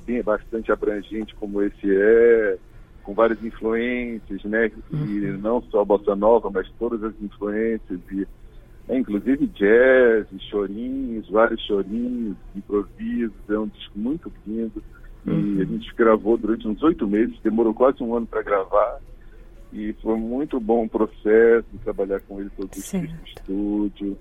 bem, 0.05 0.23
bastante 0.23 0.71
abrangente 0.71 1.35
como 1.35 1.61
esse 1.61 1.85
é, 1.85 2.57
com 3.03 3.13
várias 3.13 3.43
influências, 3.43 4.43
né? 4.43 4.71
E 4.91 4.95
uhum. 4.95 5.37
não 5.37 5.61
só 5.63 5.81
a 5.81 5.85
bossa 5.85 6.15
nova, 6.15 6.49
mas 6.49 6.69
todas 6.79 7.03
as 7.03 7.13
influências, 7.21 7.99
e, 8.11 8.25
é, 8.87 8.97
inclusive 8.97 9.47
jazz, 9.47 10.27
chorinhos, 10.49 11.29
vários 11.29 11.61
chorinhos, 11.65 12.37
improvisos, 12.55 13.49
é 13.49 13.59
um 13.59 13.67
disco 13.67 13.99
muito 13.99 14.31
lindo. 14.47 14.81
E 15.25 15.31
uhum. 15.31 15.61
a 15.61 15.65
gente 15.65 15.93
gravou 15.95 16.37
durante 16.37 16.67
uns 16.67 16.81
oito 16.81 17.05
meses, 17.05 17.37
demorou 17.43 17.73
quase 17.73 18.01
um 18.01 18.15
ano 18.15 18.25
para 18.25 18.41
gravar. 18.41 18.99
E 19.73 19.93
foi 20.01 20.17
muito 20.17 20.59
bom 20.59 20.85
o 20.85 20.89
processo 20.89 21.65
de 21.71 21.77
trabalhar 21.79 22.21
com 22.21 22.39
ele 22.39 22.49
todos 22.57 22.77
os 22.77 22.89
dias 22.89 23.11
no 23.11 23.27
estúdio. 23.27 24.17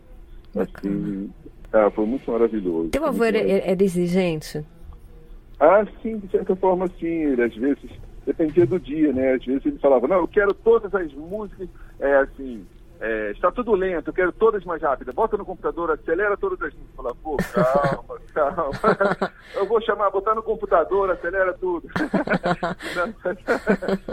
Assim, 0.56 1.30
ah, 1.72 1.90
foi 1.90 2.06
muito 2.06 2.30
maravilhoso. 2.30 2.88
Teu 2.90 3.04
avô 3.04 3.24
era, 3.24 3.38
era, 3.38 3.82
exigente? 3.82 4.64
Ah, 5.60 5.84
sim, 6.02 6.18
de 6.18 6.30
certa 6.30 6.56
forma 6.56 6.88
sim. 6.98 7.06
Ele, 7.06 7.42
às 7.42 7.54
vezes, 7.54 7.90
dependia 8.24 8.66
do 8.66 8.80
dia, 8.80 9.12
né? 9.12 9.34
Às 9.34 9.44
vezes 9.44 9.66
ele 9.66 9.78
falava, 9.78 10.08
não, 10.08 10.18
eu 10.18 10.28
quero 10.28 10.54
todas 10.54 10.94
as 10.94 11.12
músicas, 11.12 11.68
é 12.00 12.16
assim, 12.16 12.64
é, 13.00 13.30
está 13.30 13.52
tudo 13.52 13.74
lento, 13.74 14.08
eu 14.08 14.14
quero 14.14 14.32
todas 14.32 14.64
mais 14.64 14.82
rápidas. 14.82 15.14
Bota 15.14 15.36
no 15.36 15.44
computador, 15.44 15.90
acelera 15.90 16.36
todas 16.36 16.60
as 16.62 16.72
músicas. 16.74 16.96
Fala, 16.96 17.14
pô, 17.14 17.36
calma, 17.52 18.18
calma. 18.32 19.32
Eu 19.54 19.66
vou 19.66 19.80
chamar, 19.82 20.10
botar 20.10 20.34
no 20.34 20.42
computador, 20.42 21.10
acelera 21.10 21.52
tudo. 21.54 21.86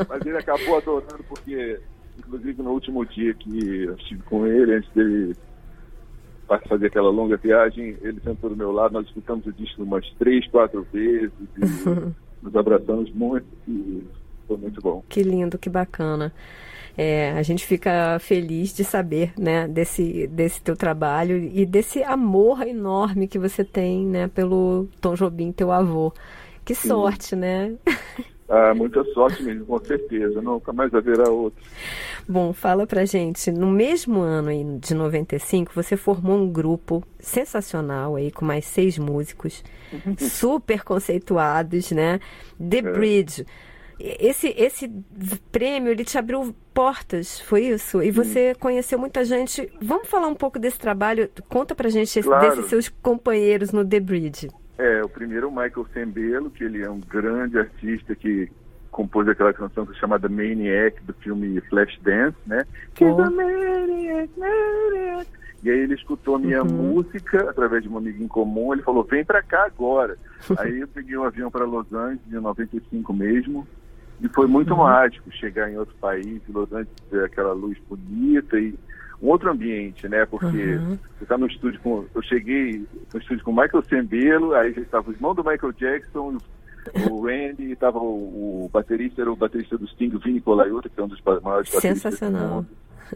Mas 0.09 0.25
ele 0.25 0.37
acabou 0.37 0.77
adorando 0.77 1.23
porque, 1.29 1.79
inclusive 2.17 2.61
no 2.61 2.71
último 2.71 3.05
dia 3.05 3.33
que 3.33 3.83
eu 3.85 3.95
estive 3.95 4.21
com 4.23 4.45
ele, 4.45 4.75
antes 4.75 4.91
dele 4.91 5.35
para 6.47 6.59
fazer 6.67 6.87
aquela 6.87 7.09
longa 7.09 7.37
viagem, 7.37 7.97
ele 8.01 8.19
sentou 8.23 8.49
do 8.49 8.55
meu 8.55 8.71
lado, 8.71 8.93
nós 8.93 9.05
escutamos 9.07 9.45
o 9.45 9.53
disco 9.53 9.83
umas 9.83 10.07
três, 10.19 10.47
quatro 10.47 10.85
vezes 10.93 11.31
e 11.57 11.89
nos 12.41 12.55
abraçamos 12.55 13.11
muito 13.13 13.47
e 13.67 14.03
foi 14.47 14.57
muito 14.57 14.81
bom. 14.81 15.03
Que 15.09 15.23
lindo, 15.23 15.57
que 15.57 15.69
bacana. 15.69 16.33
É, 16.97 17.31
a 17.31 17.41
gente 17.41 17.65
fica 17.65 18.17
feliz 18.19 18.73
de 18.73 18.83
saber 18.83 19.33
né, 19.37 19.67
desse, 19.67 20.27
desse 20.27 20.61
teu 20.61 20.77
trabalho 20.77 21.37
e 21.37 21.65
desse 21.65 22.01
amor 22.03 22.65
enorme 22.65 23.27
que 23.27 23.37
você 23.37 23.65
tem 23.65 24.05
né, 24.05 24.27
pelo 24.29 24.87
Tom 25.01 25.13
Jobim, 25.13 25.51
teu 25.51 25.71
avô. 25.71 26.13
Que 26.63 26.73
sorte, 26.73 27.29
Sim. 27.29 27.35
né? 27.35 27.75
Ah, 28.55 28.73
muita 28.73 29.03
sorte 29.13 29.43
mesmo, 29.43 29.65
com 29.65 29.77
certeza. 29.83 30.41
Nunca 30.41 30.71
mais 30.71 30.93
haverá 30.93 31.29
outro. 31.29 31.61
Bom, 32.25 32.53
fala 32.53 32.87
pra 32.87 33.03
gente, 33.03 33.51
no 33.51 33.69
mesmo 33.69 34.21
ano 34.21 34.47
aí, 34.47 34.63
de 34.79 34.93
95, 34.93 35.73
você 35.75 35.97
formou 35.97 36.37
um 36.37 36.49
grupo 36.49 37.03
sensacional 37.19 38.15
aí, 38.15 38.31
com 38.31 38.45
mais 38.45 38.63
seis 38.63 38.97
músicos, 38.97 39.61
super 40.17 40.83
conceituados, 40.83 41.91
né? 41.91 42.21
The 42.57 42.77
é. 42.77 42.81
Bridge. 42.81 43.45
Esse, 43.99 44.53
esse 44.57 44.89
prêmio, 45.51 45.91
ele 45.91 46.05
te 46.05 46.17
abriu 46.17 46.55
portas, 46.73 47.39
foi 47.41 47.65
isso? 47.67 48.01
E 48.01 48.09
você 48.09 48.55
conheceu 48.55 48.97
muita 48.97 49.25
gente. 49.25 49.69
Vamos 49.81 50.07
falar 50.07 50.27
um 50.27 50.35
pouco 50.35 50.57
desse 50.57 50.79
trabalho? 50.79 51.29
Conta 51.49 51.75
pra 51.75 51.89
gente 51.89 52.21
claro. 52.21 52.49
desses 52.49 52.69
seus 52.69 52.89
companheiros 52.89 53.73
no 53.73 53.85
The 53.85 53.99
Bridge. 53.99 54.49
É, 54.77 55.01
o 55.03 55.09
primeiro, 55.09 55.47
o 55.47 55.51
Michael 55.51 55.87
Sembelo, 55.93 56.51
que 56.51 56.63
ele 56.63 56.81
é 56.81 56.89
um 56.89 56.99
grande 56.99 57.57
artista 57.57 58.15
que 58.15 58.51
compôs 58.91 59.27
aquela 59.27 59.53
canção 59.53 59.85
chamada 59.95 60.29
Maniac, 60.29 61.01
do 61.03 61.13
filme 61.15 61.59
Flashdance, 61.61 62.37
né? 62.45 62.65
Oh. 63.01 63.29
Maniac, 63.29 64.29
Maniac. 64.37 65.27
E 65.63 65.69
aí 65.69 65.79
ele 65.79 65.95
escutou 65.95 66.35
a 66.35 66.39
minha 66.39 66.61
uhum. 66.61 66.93
música 66.93 67.49
através 67.49 67.83
de 67.83 67.89
um 67.89 67.97
amigo 67.97 68.23
em 68.23 68.27
comum, 68.27 68.73
ele 68.73 68.83
falou, 68.83 69.03
vem 69.03 69.25
pra 69.25 69.41
cá 69.41 69.65
agora. 69.65 70.17
aí 70.59 70.79
eu 70.79 70.87
peguei 70.87 71.17
um 71.17 71.23
avião 71.23 71.49
para 71.49 71.65
Los 71.65 71.91
Angeles, 71.91 72.21
em 72.31 72.35
95 72.35 73.13
mesmo, 73.13 73.67
e 74.21 74.29
foi 74.29 74.47
muito 74.47 74.71
uhum. 74.73 74.83
mágico 74.83 75.31
chegar 75.31 75.69
em 75.69 75.77
outro 75.77 75.95
país, 75.95 76.41
Los 76.47 76.71
Angeles, 76.71 77.25
aquela 77.25 77.51
luz 77.53 77.77
bonita 77.89 78.59
e 78.59 78.75
um 79.21 79.29
outro 79.29 79.51
ambiente, 79.51 80.07
né? 80.07 80.25
Porque 80.25 80.45
uhum. 80.45 80.97
você 81.17 81.23
está 81.23 81.37
no 81.37 81.47
estúdio 81.47 81.79
com. 81.81 82.05
Eu 82.13 82.21
cheguei 82.21 82.85
no 83.13 83.19
estúdio 83.19 83.43
com 83.43 83.51
o 83.51 83.55
Michael 83.55 83.83
Sembelo, 83.83 84.53
aí 84.53 84.73
já 84.73 84.81
estava 84.81 85.09
o 85.09 85.13
irmão 85.13 85.33
do 85.33 85.43
Michael 85.43 85.73
Jackson, 85.73 86.37
o 87.09 87.25
Randy, 87.25 87.71
estava 87.71 87.99
o, 87.99 88.65
o, 88.65 88.69
baterista, 88.71 89.21
era 89.21 89.31
o 89.31 89.35
baterista 89.35 89.77
do 89.77 89.87
Sting, 89.87 90.15
o 90.15 90.19
Vini 90.19 90.41
Colaiuta, 90.41 90.89
que 90.89 90.99
é 90.99 91.03
um 91.03 91.07
dos 91.07 91.21
maiores 91.41 91.69
Sensacional. 91.69 92.65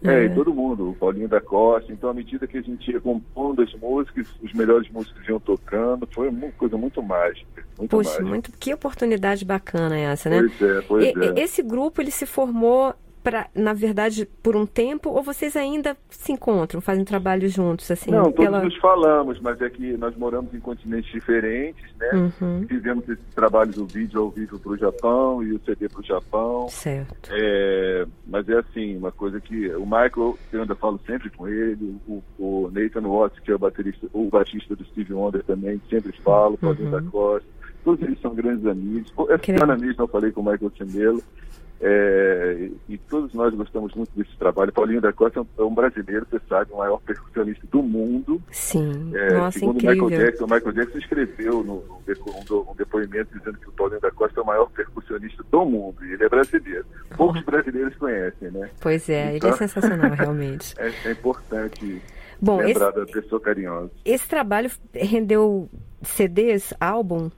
É, 0.04 0.26
e 0.26 0.30
todo 0.30 0.54
mundo, 0.54 0.92
o 0.92 0.96
Paulinho 0.96 1.28
da 1.28 1.42
Costa. 1.42 1.92
Então, 1.92 2.10
à 2.10 2.14
medida 2.14 2.46
que 2.46 2.58
a 2.58 2.62
gente 2.62 2.92
ia 2.92 3.02
compondo 3.02 3.62
as 3.62 3.74
músicas, 3.74 4.28
os 4.42 4.54
melhores 4.54 4.90
músicos 4.92 5.28
iam 5.28 5.40
tocando, 5.40 6.08
foi 6.12 6.30
uma 6.30 6.52
coisa 6.52 6.78
muito 6.78 7.02
mágica. 7.02 7.64
Muito 7.78 7.90
Puxa, 7.90 8.10
mágica. 8.12 8.30
muito, 8.30 8.52
que 8.52 8.74
oportunidade 8.74 9.44
bacana 9.44 9.98
essa, 9.98 10.30
né? 10.30 10.42
Pois 10.42 10.62
é, 10.62 10.82
pois 10.82 11.06
E- 11.06 11.40
é. 11.40 11.44
Esse 11.44 11.64
grupo, 11.64 12.02
ele 12.02 12.12
se 12.12 12.26
formou, 12.26 12.94
pra, 13.24 13.48
na 13.54 13.74
verdade, 13.74 14.26
por 14.42 14.56
um 14.56 14.66
tempo, 14.66 15.10
ou 15.10 15.22
vocês 15.22 15.56
ainda 15.56 15.96
se 16.10 16.32
encontram, 16.32 16.82
fazem 16.82 17.04
trabalho 17.04 17.48
juntos, 17.50 17.90
assim? 17.92 18.12
Não, 18.12 18.24
todos 18.32 18.46
pela... 18.46 18.64
nos 18.64 18.76
falamos, 18.78 19.40
mas 19.42 19.60
é 19.62 19.70
que 19.70 19.96
nós 19.98 20.16
moramos 20.18 20.54
em 20.54 20.60
continentes 20.60 21.12
diferentes, 21.12 21.84
né? 22.00 22.10
Uhum, 22.42 22.66
Fizemos 22.68 23.08
esse 23.10 23.22
trabalho 23.36 23.72
do 23.72 23.86
vídeo 23.86 24.22
ao 24.22 24.30
vivo 24.30 24.60
para 24.60 24.72
o 24.72 24.78
Japão 24.78 25.44
e 25.44 25.54
o 25.54 25.60
CD 25.66 25.88
para 25.90 26.00
o 26.02 26.04
Japão. 26.04 26.68
certo. 26.70 27.30
É, 27.32 28.06
mas 28.28 28.48
é 28.50 28.58
assim, 28.60 28.98
uma 28.98 29.12
coisa 29.12 29.40
que 29.40 29.70
o 29.76 29.84
Michael, 29.86 30.38
eu 30.52 30.62
ainda 30.62 30.76
falo 30.76 31.00
sempre 31.06 31.30
com 31.30 31.48
ele, 31.48 31.98
o, 32.08 32.24
o 32.38 32.70
Nathan 32.72 33.02
Watts, 33.08 33.40
que 33.40 33.52
é 33.52 33.56
o 33.56 33.60
baterista, 33.60 34.08
o 34.14 34.30
baixista 34.30 34.76
do 34.76 34.84
Steve 34.86 35.14
Wonder 35.14 35.44
também, 35.44 35.82
sempre 35.90 36.12
falo, 36.22 36.58
Paulinho 36.58 36.86
Uhum. 36.86 36.92
da 36.92 37.02
Costa, 37.12 37.48
todos 37.84 38.02
eles 38.02 38.20
são 38.22 38.34
grandes 38.34 38.66
amigos. 38.66 39.12
Essa 39.30 39.38
Que 39.40 39.54
semana 39.54 39.78
mesmo 39.78 40.04
eu 40.04 40.08
falei 40.08 40.32
com 40.32 40.42
o 40.42 40.44
Michael 40.52 40.72
Cembelo, 40.78 41.22
é, 41.82 42.70
e, 42.90 42.98
todos 42.98 43.34
nós 43.34 43.54
gostamos 43.54 43.94
muito 43.94 44.12
desse 44.16 44.36
trabalho. 44.38 44.72
Paulinho 44.74 45.00
da 45.02 45.14
Costa 45.14 45.40
é 45.40 45.42
um, 45.42 45.48
é 45.58 45.64
um 45.64 45.74
brasileiro, 45.74 46.26
você 46.30 46.40
sabe, 46.50 46.72
o 46.74 46.78
maior 46.78 47.00
percussionista 47.02 47.66
do 47.72 47.82
mundo. 47.82 48.42
Sim, 48.52 49.12
É, 49.16 49.34
nossa, 49.34 49.60
segundo 49.60 49.76
o 49.76 49.78
incrível. 49.80 50.06
Michael 50.06 50.26
Jackson, 50.26 50.46
o 50.46 50.50
Michael 50.54 50.74
Jackson 50.74 50.98
escreveu 50.98 51.64
no, 51.64 51.74
um, 51.76 52.76
depoimento 52.76 53.38
dizendo 53.38 53.58
que 53.60 53.70
o 53.70 53.72
Paulinho 53.72 54.02
da 54.02 54.12
Costa 54.12 54.40
é 54.40 54.44
o 54.44 54.46
maior 54.46 54.70
percussionista 54.72 55.44
do 55.50 55.66
mundo, 55.66 56.06
e 56.06 56.14
ele 56.14 56.24
é 56.24 56.30
brasileiro. 56.30 56.86
Poucos 57.16 57.42
brasileiros 57.44 57.96
conhecem, 57.96 58.52
né? 58.52 58.70
Pois 58.82 59.10
é, 59.10 59.28
ele 59.28 59.34
é 59.36 59.38
Então- 59.38 59.54
sensacional, 59.54 60.12
realmente. 60.16 60.74
É, 60.78 60.92
é 61.06 61.12
importante 61.12 62.02
Bom, 62.42 62.62
esse, 62.62 62.74
lembrar 62.74 62.92
da 62.92 63.06
pessoa 63.06 63.40
carinhosa. 63.40 63.92
esse 64.04 64.28
trabalho 64.28 64.70
rendeu 64.94 65.70
CDs, 66.02 66.74
álbum? 66.80 67.30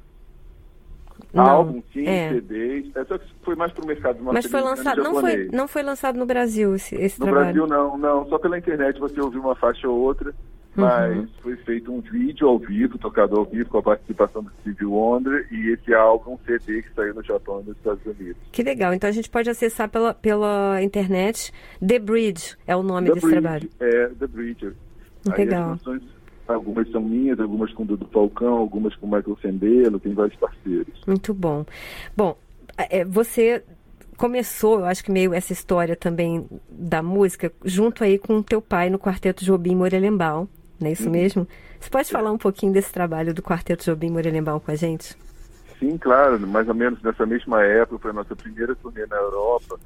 Não, 1.34 1.44
Álbum, 1.50 1.82
sim, 1.94 2.06
é. 2.06 2.30
CDs, 2.34 2.96
é 2.96 3.06
só 3.06 3.18
que 3.18 3.26
foi 3.44 3.56
mais 3.56 3.72
para 3.72 3.84
o 3.84 3.88
mercado 3.88 4.20
Mas 4.22 4.46
foi 4.46 4.62
lançado, 4.62 5.02
não 5.02 5.16
foi, 5.22 5.48
não 5.52 5.68
foi 5.68 5.82
lançado 5.82 6.20
no 6.20 6.26
Brasil 6.26 6.76
esse, 6.76 6.96
esse 6.96 7.20
No 7.20 7.28
trabalho. 7.28 7.46
Brasil 7.54 7.68
não, 7.68 7.98
não, 7.98 8.28
só 8.28 8.38
pela 8.38 8.58
internet 8.58 9.00
você 9.00 9.22
ouviu 9.22 9.40
uma 9.42 9.56
faixa 9.56 9.88
ou 9.88 9.98
outra, 9.98 10.34
Uhum. 10.78 10.86
mas 10.86 11.30
foi 11.42 11.58
feito 11.58 11.92
um 11.92 12.00
vídeo 12.00 12.48
ao 12.48 12.58
vivo, 12.58 12.98
tocado 12.98 13.36
ao 13.38 13.44
vivo 13.44 13.70
com 13.70 13.80
a 13.80 13.84
participação 13.84 14.42
do 14.42 14.50
Steve 14.62 14.86
Wonder 14.86 15.46
e 15.52 15.70
esse 15.74 15.94
álbum, 15.94 16.36
um 16.36 16.38
CD 16.46 16.82
que 16.82 16.94
saiu 16.94 17.14
no 17.14 17.22
Japão 17.22 17.60
e 17.62 17.68
nos 17.68 17.76
Estados 17.78 18.06
Unidos. 18.06 18.38
Que 18.54 18.64
legal. 18.64 18.94
Então 18.94 19.10
a 19.10 19.12
gente 19.12 19.30
pode 19.30 19.50
acessar 19.50 19.90
pela, 19.90 20.14
pela 20.14 20.82
internet. 20.82 21.52
The 21.86 22.00
Bridge 22.00 22.56
é 22.66 22.74
o 22.74 22.84
nome 22.84 23.08
The 23.10 23.14
desse 23.16 23.26
Bridge, 23.28 23.42
trabalho. 23.42 23.70
É, 23.82 24.08
The 24.18 24.28
Bridge. 24.28 24.72
Aí 25.32 25.46
Legal. 25.46 25.72
as 25.74 25.78
canções, 25.80 26.04
algumas 26.48 26.90
são 26.92 27.02
minhas, 27.02 27.40
algumas 27.40 27.72
com 27.74 27.84
o 27.84 27.86
Dudu 27.86 28.08
Falcão, 28.12 28.54
algumas 28.58 28.96
com 28.96 29.08
o 29.08 29.12
Michael 29.12 29.38
Sendelo, 29.42 30.00
tem 30.00 30.14
vários 30.14 30.36
parceiros. 30.38 31.02
Muito 31.08 31.34
bom. 31.34 31.66
Bom, 32.16 32.38
é, 32.78 33.04
você 33.06 33.64
começou, 34.18 34.80
eu 34.80 34.86
acho 34.86 35.04
que 35.04 35.12
meio 35.12 35.34
essa 35.34 35.52
história 35.54 35.96
também 35.96 36.46
da 36.70 37.02
música, 37.02 37.52
junto 37.66 38.04
aí 38.04 38.20
com 38.20 38.38
o 38.38 38.44
teu 38.44 38.62
pai 38.62 38.90
no 38.90 39.00
Quarteto 39.00 39.44
Jobim 39.44 39.76
Morelenbaum, 39.76 40.48
não 40.80 40.88
é 40.88 40.92
isso 40.92 41.06
Uhum. 41.06 41.12
mesmo? 41.12 41.48
Você 41.80 41.90
pode 41.90 42.12
falar 42.12 42.32
um 42.32 42.38
pouquinho 42.38 42.72
desse 42.72 42.92
trabalho 42.92 43.34
do 43.34 43.42
Quarteto 43.42 43.84
Jobim 43.86 44.12
Morelenbaum 44.12 44.60
com 44.60 44.70
a 44.72 44.76
gente? 44.76 45.16
Sim, 45.80 45.98
claro, 45.98 46.40
mais 46.48 46.68
ou 46.68 46.76
menos 46.76 47.02
nessa 47.02 47.26
mesma 47.26 47.64
época, 47.64 47.98
foi 48.00 48.12
a 48.12 48.14
nossa 48.14 48.36
primeira 48.36 48.76
turnê 48.76 49.04
na 49.08 49.16
Europa, 49.16 49.80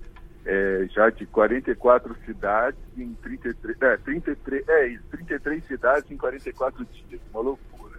é, 0.45 0.87
já 0.93 1.09
de 1.09 1.25
44 1.25 2.15
cidades 2.25 2.79
em 2.97 3.13
33, 3.15 3.81
é, 3.81 3.97
33, 3.97 4.67
é 4.67 4.87
isso, 4.89 5.03
33 5.11 5.65
cidades 5.65 6.09
em 6.11 6.17
44 6.17 6.85
dias, 7.09 7.21
uma 7.33 7.41
loucura. 7.41 7.95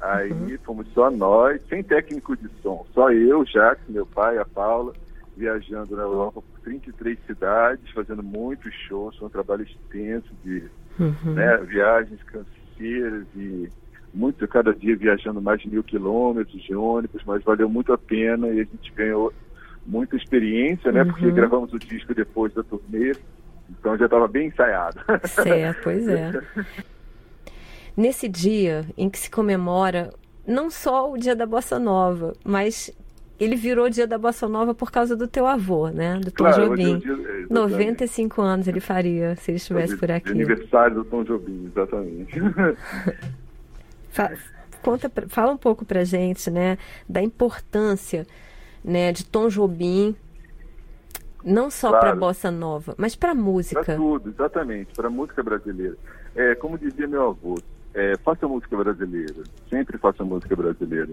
Aí 0.00 0.32
Uhum. 0.32 0.58
fomos 0.64 0.86
só 0.94 1.10
nós, 1.10 1.60
sem 1.68 1.82
técnico 1.82 2.36
de 2.36 2.48
som, 2.62 2.86
só 2.94 3.10
eu, 3.12 3.44
Jacques, 3.44 3.86
meu 3.88 4.06
pai, 4.06 4.38
a 4.38 4.44
Paula, 4.44 4.94
viajando 5.36 5.96
na 5.96 6.02
Europa 6.02 6.42
por 6.42 6.60
33 6.62 7.18
cidades, 7.26 7.90
fazendo 7.92 8.22
muitos 8.22 8.72
shows, 8.88 9.16
foi 9.16 9.26
um 9.26 9.30
trabalho 9.30 9.62
extenso 9.64 10.28
de 10.44 10.64
Uhum. 10.98 11.34
né, 11.34 11.56
viagens 11.58 12.20
canseiras 12.24 13.24
e 13.34 13.70
muito 14.12 14.46
cada 14.48 14.74
dia 14.74 14.96
viajando 14.96 15.40
mais 15.40 15.60
de 15.62 15.70
mil 15.70 15.82
quilômetros 15.84 16.60
de 16.62 16.74
ônibus, 16.74 17.22
mas 17.24 17.42
valeu 17.42 17.68
muito 17.68 17.92
a 17.92 17.98
pena 17.98 18.48
e 18.48 18.60
a 18.60 18.64
gente 18.64 18.92
ganhou 18.94 19.32
muita 19.90 20.16
experiência, 20.16 20.92
né? 20.92 21.04
Porque 21.04 21.26
Uhum. 21.26 21.34
gravamos 21.34 21.72
o 21.72 21.78
disco 21.78 22.14
depois 22.14 22.52
da 22.54 22.62
turnê, 22.62 23.12
então 23.68 23.96
já 23.98 24.04
estava 24.06 24.28
bem 24.28 24.48
ensaiado. 24.48 25.00
Certo, 25.24 25.80
pois 25.84 26.06
é. 26.08 26.32
Nesse 27.96 28.28
dia 28.28 28.84
em 28.96 29.10
que 29.10 29.18
se 29.18 29.30
comemora 29.30 30.10
não 30.46 30.70
só 30.70 31.10
o 31.10 31.18
dia 31.18 31.34
da 31.36 31.44
Bossa 31.44 31.78
Nova, 31.78 32.34
mas 32.44 32.90
ele 33.38 33.56
virou 33.56 33.88
dia 33.90 34.06
da 34.06 34.16
Bossa 34.18 34.48
Nova 34.48 34.74
por 34.74 34.90
causa 34.90 35.16
do 35.16 35.26
teu 35.26 35.46
avô, 35.46 35.88
né? 35.88 36.18
Do 36.22 36.30
Tom 36.30 36.44
Claro, 36.44 36.62
é 36.62 36.66
o 36.66 36.68
Jobim. 36.70 36.98
dia- 36.98 37.12
é, 37.12 37.14
exatamente. 37.14 37.52
95 37.52 38.42
anos 38.42 38.68
ele 38.68 38.80
faria 38.80 39.34
se 39.36 39.50
ele 39.50 39.56
estivesse 39.56 39.96
por 39.96 40.10
aqui. 40.10 40.30
Aniversário 40.30 40.96
do 40.96 41.04
Tom 41.04 41.24
Jobim, 41.24 41.66
exatamente. 41.66 42.38
Fa- 44.10 44.32
conta, 44.82 45.10
fala 45.28 45.52
um 45.52 45.56
pouco 45.56 45.84
pra 45.84 46.04
gente, 46.04 46.50
né, 46.50 46.76
da 47.08 47.22
importância, 47.22 48.26
né, 48.84 49.12
de 49.12 49.24
Tom 49.24 49.48
Jobim, 49.48 50.14
não 51.44 51.70
só 51.70 51.88
Claro. 51.90 52.06
para 52.06 52.16
bossa 52.16 52.50
nova, 52.50 52.94
mas 52.98 53.14
para 53.16 53.34
Para 53.34 53.42
música. 53.42 53.96
tudo, 53.96 54.30
exatamente, 54.30 54.92
para 54.94 55.08
música 55.10 55.42
brasileira. 55.42 55.96
É, 56.34 56.54
como 56.54 56.78
dizia 56.78 57.06
meu 57.08 57.28
avô, 57.28 57.56
é, 57.94 58.16
faça 58.18 58.46
música 58.46 58.76
brasileira, 58.76 59.42
sempre 59.68 59.98
faça 59.98 60.22
música 60.24 60.54
brasileira. 60.54 61.10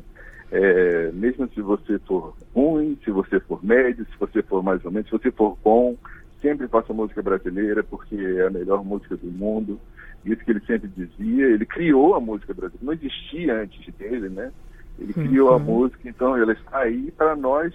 É, 0.51 1.11
mesmo 1.11 1.49
se 1.53 1.61
você 1.61 1.99
for 1.99 2.33
ruim, 2.55 2.97
se 3.03 3.11
você 3.11 3.39
for 3.41 3.63
médio, 3.63 4.05
se 4.05 4.17
você 4.17 4.41
for 4.41 4.63
mais 4.63 4.83
ou 4.85 4.91
menos, 4.91 5.09
se 5.09 5.17
você 5.17 5.31
for 5.31 5.57
bom, 5.63 5.97
sempre 6.41 6.67
faça 6.67 6.93
música 6.93 7.21
brasileira, 7.21 7.83
porque 7.83 8.15
é 8.15 8.47
a 8.47 8.49
melhor 8.49 8.83
música 8.83 9.17
do 9.17 9.27
mundo. 9.27 9.79
Isso 10.25 10.43
que 10.43 10.51
ele 10.51 10.61
sempre 10.65 10.87
dizia, 10.89 11.45
ele 11.47 11.65
criou 11.65 12.15
a 12.15 12.19
música 12.19 12.53
brasileira, 12.53 12.85
não 12.85 12.93
existia 12.93 13.61
antes 13.61 13.93
dele, 13.95 14.29
né? 14.29 14.51
Ele 14.99 15.13
criou 15.13 15.53
a 15.53 15.59
música, 15.59 16.09
então 16.09 16.35
ela 16.35 16.53
está 16.53 16.79
aí 16.79 17.11
para 17.11 17.35
nós 17.35 17.73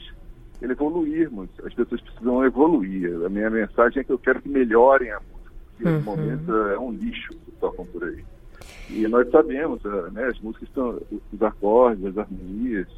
evoluirmos. 0.61 1.49
As 1.64 1.75
pessoas 1.75 2.00
precisam 2.00 2.45
evoluir. 2.45 3.25
A 3.25 3.29
minha 3.29 3.50
mensagem 3.50 4.00
é 4.00 4.05
que 4.05 4.12
eu 4.12 4.19
quero 4.19 4.41
que 4.43 4.49
melhorem 4.49 5.11
a 5.11 5.21
música, 5.21 5.52
porque 5.71 5.85
Uhum. 5.88 5.99
no 5.99 6.02
momento 6.02 6.52
é 6.52 6.79
um 6.79 6.93
lixo 6.93 7.29
que 7.45 7.50
tocam 7.52 7.87
por 7.87 8.05
aí. 8.05 8.25
E 8.91 9.07
nós 9.09 9.29
sabemos, 9.31 9.85
eh, 9.85 10.11
né, 10.12 10.25
as 10.26 10.38
músicas 10.41 10.69
estão, 10.69 11.00
os 11.33 11.43
acordes, 11.43 12.05
as 12.07 12.19
harmonias. 12.19 12.88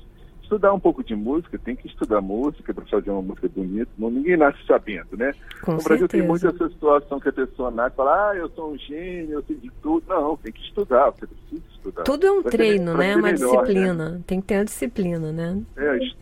Estudar 0.44 0.72
um 0.74 0.78
pouco 0.78 1.02
de 1.02 1.16
música, 1.16 1.58
tem 1.58 1.74
que 1.74 1.86
estudar 1.88 2.20
música 2.20 2.72
para 2.72 2.84
fazer 2.84 3.10
uma 3.10 3.22
música 3.22 3.48
bonita. 3.48 3.90
Não, 3.98 4.10
ninguém 4.10 4.36
nasce 4.36 4.58
sabendo, 4.66 5.16
né? 5.16 5.32
Com 5.62 5.72
no 5.72 5.82
Brasil 5.82 6.06
tem 6.06 6.20
certeza. 6.20 6.28
muito 6.28 6.46
essa 6.62 6.68
situação 6.72 7.18
que 7.18 7.28
a 7.30 7.32
pessoa 7.32 7.70
nasce 7.70 7.94
e 7.94 7.96
fala, 7.96 8.30
ah, 8.30 8.36
eu 8.36 8.48
sou 8.50 8.72
um 8.72 8.78
gênio, 8.78 9.32
eu 9.32 9.42
sei 9.42 9.56
de 9.56 9.70
tudo. 9.82 10.04
Não, 10.08 10.36
tem 10.36 10.52
que 10.52 10.60
estudar, 10.60 11.10
você 11.10 11.26
precisa 11.26 11.62
estudar. 11.72 12.02
Tudo 12.04 12.26
é 12.26 12.30
um 12.30 12.42
Pra 12.42 12.50
treino, 12.52 12.92
pra 12.92 12.98
né? 12.98 13.08
ser 13.12 13.18
Uma 13.18 13.32
melhor, 13.32 13.50
disciplina. 13.64 14.20
Tem 14.26 14.40
que 14.40 14.46
ter 14.46 14.58
uma 14.58 14.64
disciplina, 14.66 15.32
né? 15.32 15.62
É, 15.76 15.98
disciplina 15.98 16.14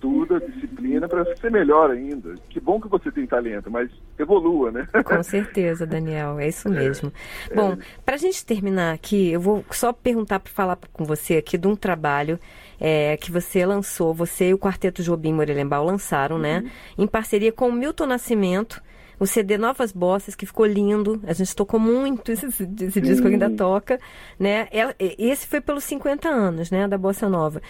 para 1.12 1.37
ser 1.37 1.50
melhor 1.50 1.90
ainda. 1.90 2.35
Que 2.49 2.59
bom 2.59 2.81
que 2.81 2.88
você 2.88 3.12
tem 3.12 3.26
talento, 3.26 3.71
mas 3.71 3.90
evolua, 4.19 4.71
né? 4.71 4.88
Com 5.04 5.23
certeza, 5.23 5.87
Daniel, 5.87 6.38
é 6.38 6.49
isso 6.49 6.71
mesmo. 6.71 7.12
Bom, 7.54 7.76
para 8.02 8.14
a 8.14 8.19
gente 8.19 8.45
terminar 8.47 8.95
aqui, 8.95 9.31
eu 9.31 9.40
vou 9.40 9.62
só 9.71 9.92
perguntar 9.92 10.40
para 10.40 10.50
falar 10.50 10.78
com 10.90 11.04
você 11.04 11.37
aqui 11.37 11.59
de 11.59 11.69
um 11.69 11.76
trabalho 11.76 12.38
é, 12.81 13.19
que 13.19 13.31
você 13.31 13.66
lançou, 13.66 14.14
você 14.14 14.49
e 14.49 14.54
o 14.54 14.59
Quarteto 14.59 15.02
Jobim 15.02 15.35
Morelenbaum 15.35 15.85
lançaram, 15.85 16.38
né? 16.38 16.64
Em 16.97 17.07
parceria 17.07 17.52
com 17.52 17.69
o 17.69 17.73
Milton 17.73 18.07
Nascimento, 18.07 18.83
o 19.21 19.26
CD 19.26 19.59
Novas 19.59 19.92
Bossas, 19.92 20.35
que 20.35 20.47
ficou 20.47 20.64
lindo. 20.64 21.21
A 21.26 21.35
gente 21.35 21.54
tocou 21.54 21.78
muito 21.78 22.33
esse, 22.33 22.47
esse 22.47 23.00
disco 23.02 23.28
ainda 23.28 23.50
toca, 23.50 24.00
né? 24.38 24.66
Esse 24.99 25.47
foi 25.47 25.61
pelos 25.61 25.85
50 25.85 26.26
anos, 26.26 26.71
né, 26.71 26.88
da 26.88 26.97
Bossa 26.97 27.28
Nova. 27.28 27.61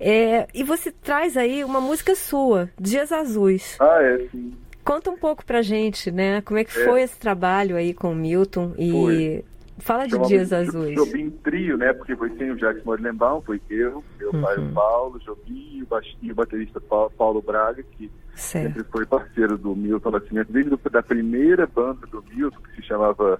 É, 0.00 0.46
e 0.54 0.64
você 0.64 0.90
traz 0.90 1.36
aí 1.36 1.62
uma 1.62 1.80
música 1.80 2.14
sua, 2.14 2.70
Dias 2.80 3.12
Azuis. 3.12 3.76
Ah, 3.78 3.98
é, 4.02 4.26
sim. 4.30 4.54
Conta 4.82 5.10
um 5.10 5.16
pouco 5.18 5.44
pra 5.44 5.60
gente, 5.60 6.10
né? 6.10 6.40
Como 6.40 6.58
é 6.58 6.64
que 6.64 6.76
É. 6.78 6.84
foi 6.84 7.02
esse 7.02 7.18
trabalho 7.18 7.76
aí 7.76 7.92
com 7.92 8.12
o 8.12 8.16
Milton 8.16 8.72
e 8.78 8.90
Foi. 8.90 9.44
fala 9.78 10.06
de 10.08 10.18
Dias 10.26 10.52
Azuis. 10.54 10.94
Jobim 10.94 11.28
Trio, 11.30 11.76
né? 11.76 11.92
Porque 11.92 12.16
foi 12.16 12.30
sem 12.38 12.50
o 12.50 12.58
Jacques 12.58 12.82
Morelenbaum, 12.82 13.42
foi 13.42 13.60
eu, 13.68 14.02
meu 14.18 14.30
pai, 14.40 14.56
Uhum. 14.56 14.70
o 14.70 14.72
Paulo, 14.72 15.18
Jobim 15.20 15.68
e 15.78 15.82
o, 15.82 15.88
e 16.22 16.32
baterista 16.32 16.80
Pa- 16.80 17.10
Paulo 17.10 17.42
Braga, 17.42 17.82
que 17.82 18.10
Certo. 18.34 18.68
sempre 18.68 18.84
foi 18.90 19.04
parceiro 19.04 19.58
do 19.58 19.76
Milton 19.76 20.10
Nascimento, 20.12 20.50
desde 20.50 20.72
a 20.74 21.02
primeira 21.02 21.66
banda 21.66 22.06
do 22.06 22.24
Milton, 22.34 22.58
que 22.70 22.76
se 22.80 22.88
chamava 22.88 23.38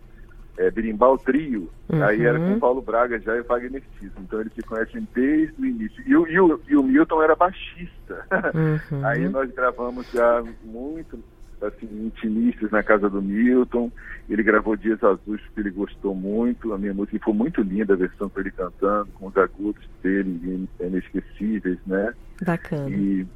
é, 0.60 0.70
Berimbau 0.70 1.16
Trio, 1.18 1.70
Uhum. 1.92 2.04
aí 2.04 2.24
era 2.24 2.38
com 2.38 2.52
o 2.54 2.60
Paulo 2.60 2.82
Braga 2.82 3.18
já 3.18 3.34
e 3.36 3.40
o 3.40 3.44
Wagner 3.44 3.82
Tiso. 3.98 4.12
Então 4.20 4.40
eles 4.40 4.52
se 4.52 4.62
conhecem 4.62 5.06
desde 5.14 5.60
o 5.60 5.66
início. 5.66 6.02
E, 6.06 6.14
o- 6.16 6.26
e 6.28 6.38
o, 6.38 6.60
e 6.68 6.76
o 6.76 6.82
Milton 6.82 7.22
era 7.22 7.34
baixista. 7.34 8.24
Uhum. 8.54 9.00
Aí 9.06 9.28
nós 9.28 9.50
gravamos 9.52 10.10
já 10.12 10.42
muito 10.64 11.18
assim, 11.62 12.06
intimistas 12.06 12.70
na 12.70 12.82
casa 12.82 13.10
do 13.10 13.20
Milton. 13.20 13.90
Ele 14.28 14.42
gravou 14.42 14.76
Dias 14.76 15.02
Azuis 15.02 15.40
porque 15.42 15.60
ele 15.60 15.70
gostou 15.70 16.14
muito. 16.14 16.72
A 16.72 16.78
minha 16.78 16.94
música 16.94 17.18
foi 17.24 17.34
muito 17.34 17.60
linda 17.62 17.94
a 17.94 17.96
versão 17.96 18.28
com 18.28 18.38
ele 18.40 18.50
cantando, 18.52 19.08
com 19.14 19.26
os 19.26 19.36
agudos 19.36 19.82
dele 20.02 20.68
inesquecíveis, 20.80 21.78
né? 21.86 22.14
Bacana. 22.46 22.88
E 22.88 23.26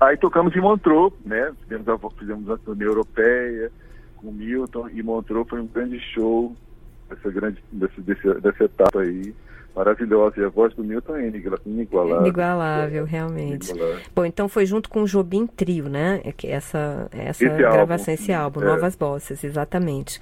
aí 0.00 0.16
tocamos 0.16 0.54
em 0.56 0.60
Montreux, 0.60 1.12
né? 1.24 1.52
Fizemos 1.62 1.88
a, 1.88 1.98
fizemos 2.18 2.50
a 2.50 2.56
turnê 2.56 2.84
europeia 2.86 3.70
com 4.16 4.28
o 4.28 4.32
Milton 4.32 4.88
e 4.92 5.02
Montreux 5.02 5.46
foi 5.48 5.60
um 5.60 5.66
grande 5.66 6.00
show 6.00 6.56
dessa 7.08 7.30
grande 7.30 7.62
desse, 7.72 8.00
desse- 8.00 8.40
dessa 8.40 8.64
etapa 8.64 9.00
aí 9.00 9.34
maravilhosa. 9.74 10.40
E 10.40 10.44
a 10.44 10.48
voz 10.48 10.74
do 10.74 10.82
Milton 10.82 11.16
é 11.16 11.28
inigualável. 11.64 12.20
Inigualável, 12.22 13.04
realmente. 13.04 13.70
Inigualável. 13.70 14.02
Bom, 14.14 14.24
então 14.24 14.48
foi 14.48 14.66
junto 14.66 14.88
com 14.88 15.02
o 15.02 15.06
Jobim 15.06 15.46
Trio, 15.46 15.88
né? 15.88 16.20
É 16.24 16.32
que 16.32 16.48
Essa, 16.48 17.08
essa 17.12 17.44
Esse 17.44 17.48
gravação, 17.56 17.80
álbum, 17.80 17.94
esse 18.22 18.32
álbum, 18.32 18.62
é. 18.62 18.64
Novas 18.64 18.96
Bosses, 18.96 19.44
exatamente. 19.44 20.20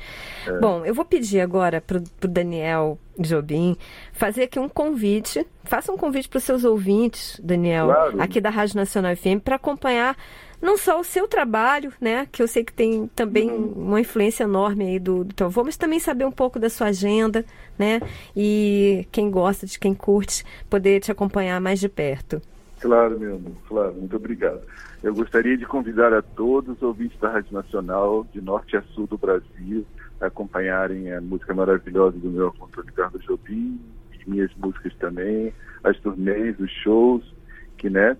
Bom, 0.61 0.85
eu 0.85 0.95
vou 0.95 1.05
pedir 1.05 1.41
agora 1.41 1.81
pro, 1.81 2.03
pro 2.21 2.29
Daniel 2.29 2.99
Jobim 3.19 3.77
fazer 4.13 4.45
aqui 4.45 4.59
um 4.59 4.69
convite. 4.69 5.47
Faça 5.65 5.91
um 5.93 5.97
convite 5.97 6.29
para 6.29 6.39
os 6.39 6.45
seus 6.45 6.65
ouvintes, 6.65 7.41
Daniel, 7.43 7.87
Claro. 7.87 8.23
aqui 8.23 8.41
da 8.41 8.51
Rádio 8.51 8.77
Nacional 8.77 9.15
FM, 9.17 9.41
para 9.45 9.57
acompanhar 9.57 10.17
não 10.63 10.77
só 10.79 10.99
o 11.01 11.05
seu 11.05 11.29
trabalho, 11.29 11.93
né? 12.01 12.27
Que 12.33 12.43
eu 12.43 12.49
sei 12.49 12.65
que 12.65 12.73
tem 12.73 13.09
também 13.15 13.51
Uhum. 13.51 13.73
uma 13.89 14.01
influência 14.01 14.45
enorme 14.45 14.87
aí 14.87 14.99
do, 14.99 15.23
do 15.25 15.35
teu 15.35 15.47
avô, 15.49 15.63
mas 15.65 15.77
também 15.77 15.99
saber 16.01 16.25
um 16.25 16.31
pouco 16.33 16.59
da 16.59 16.71
sua 16.71 16.89
agenda, 16.89 17.45
né? 17.79 18.01
E 18.35 19.07
quem 19.13 19.31
gosta, 19.31 19.67
de 19.67 19.79
quem 19.79 19.93
curte, 19.95 20.45
poder 20.71 21.01
te 21.01 21.11
acompanhar 21.13 21.61
mais 21.61 21.79
de 21.81 21.89
perto. 21.89 22.41
Claro, 22.81 23.19
meu 23.19 23.37
amor, 23.37 23.53
claro, 23.69 23.95
muito 23.95 24.17
obrigado. 24.17 24.61
Eu 25.03 25.15
gostaria 25.15 25.57
de 25.57 25.65
convidar 25.67 26.13
a 26.13 26.23
todos 26.23 26.77
os 26.77 26.83
ouvintes 26.83 27.19
da 27.21 27.31
Rádio 27.31 27.53
Nacional, 27.53 28.27
de 28.33 28.41
norte 28.41 28.77
a 28.77 28.83
sul 28.95 29.07
do 29.07 29.17
Brasil, 29.19 29.85
acompanharem 30.21 31.13
a 31.13 31.21
música 31.21 31.55
maravilhosa 31.55 32.19
do 32.19 32.31
meu 32.31 32.49
avô 32.49 32.69
Ricardo 32.85 33.19
Jobim, 33.19 33.81
e 34.15 34.31
minhas 34.31 34.51
músicas 34.57 34.95
também, 34.97 35.53
as 35.85 35.99
turnês, 36.01 36.59
os 36.59 36.71
shows, 36.71 37.23
que, 37.77 37.91
né, 37.91 38.17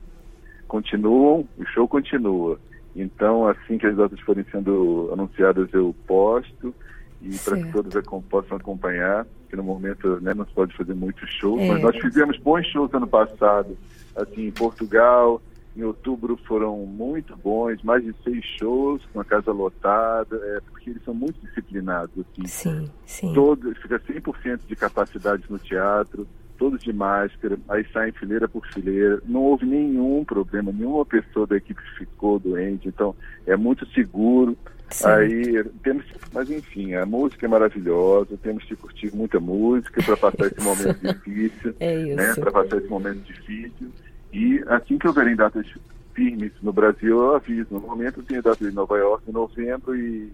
continuam, 0.69 1.49
o 1.59 1.65
show 1.67 1.89
continua. 1.89 2.59
Então, 2.95 3.47
assim 3.47 3.77
que 3.79 3.87
as 3.87 3.97
datas 3.97 4.21
forem 4.21 4.45
sendo 4.51 5.11
anunciadas, 5.13 5.69
eu 5.73 5.95
posto, 6.07 6.75
e 7.21 7.37
para 7.39 7.57
que 7.57 7.73
todos 7.73 7.95
possam 8.29 8.57
acompanhar, 8.57 9.27
que 9.49 9.57
no 9.57 9.63
momento 9.63 10.21
né, 10.21 10.35
não 10.35 10.47
se 10.47 10.53
pode 10.53 10.77
fazer 10.77 10.95
muitos 10.95 11.29
shows, 11.31 11.61
É. 11.61 11.69
mas 11.69 11.83
nós 11.83 11.97
fizemos 11.97 12.37
bons 12.39 12.67
shows 12.67 12.93
ano 12.95 13.07
passado, 13.07 13.77
assim, 14.15 14.47
em 14.47 14.53
Portugal, 14.53 15.41
em 15.77 15.83
outubro 15.83 16.39
foram 16.47 16.79
muito 16.79 17.37
bons, 17.37 17.83
mais 17.83 18.03
de 18.03 18.15
seis 18.25 18.45
shows, 18.59 19.03
com 19.13 19.21
a 19.21 19.25
casa 19.25 19.53
lotada, 19.53 20.37
é, 20.37 20.61
porque 20.71 20.91
eles 20.91 21.05
são 21.05 21.13
muito 21.13 21.39
disciplinados, 21.41 22.13
assim. 22.19 22.47
Sim, 22.47 22.91
sim. 23.05 23.35
Todos, 23.35 23.77
fica 23.79 24.01
100% 24.01 24.61
de 24.67 24.75
capacidade 24.75 25.45
no 25.51 25.59
teatro, 25.59 26.27
todos 26.57 26.83
de 26.83 26.93
máscara, 26.93 27.59
aí 27.69 27.87
saem 27.93 28.13
fileira 28.13 28.49
por 28.49 28.67
fileira, 28.69 29.21
não 29.27 29.43
houve 29.43 29.67
nenhum 29.67 30.25
problema, 30.25 30.73
nenhuma 30.73 31.05
pessoa 31.05 31.47
da 31.47 31.57
equipe 31.57 31.81
ficou 31.99 32.39
doente, 32.39 32.89
então 32.89 33.15
é 33.47 33.57
muito 33.57 33.87
seguro. 33.93 34.57
Certo. 34.89 35.21
Aí 35.21 35.65
temos, 35.83 36.05
mas 36.33 36.49
enfim, 36.49 36.95
a 36.95 37.05
música 37.05 37.45
é 37.45 37.49
maravilhosa, 37.49 38.39
temos 38.41 38.65
que 38.65 38.77
curtir 38.77 39.15
muita 39.15 39.41
música 39.41 40.01
para 40.03 40.17
passar 40.31 40.47
esse 40.47 40.61
momento 40.61 41.01
difícil, 41.01 41.75
É 41.81 42.15
né, 42.15 42.35
para 42.35 42.53
passar 42.53 42.77
esse 42.79 42.89
momento 42.89 43.21
difícil. 43.25 43.91
E 44.37 44.63
assim 44.67 44.99
que 44.99 45.07
houverem 45.09 45.35
datas 45.35 45.67
firmes 46.13 46.53
no 46.63 46.71
Brasil, 46.71 47.17
eu 47.19 47.35
aviso. 47.37 47.69
No 47.71 47.81
momento 47.81 48.23
tem 48.23 48.39
data 48.43 48.63
em 48.63 48.71
Nova 48.71 48.99
York 48.99 49.25
em 49.27 49.33
novembro 49.33 49.97
e 49.97 50.31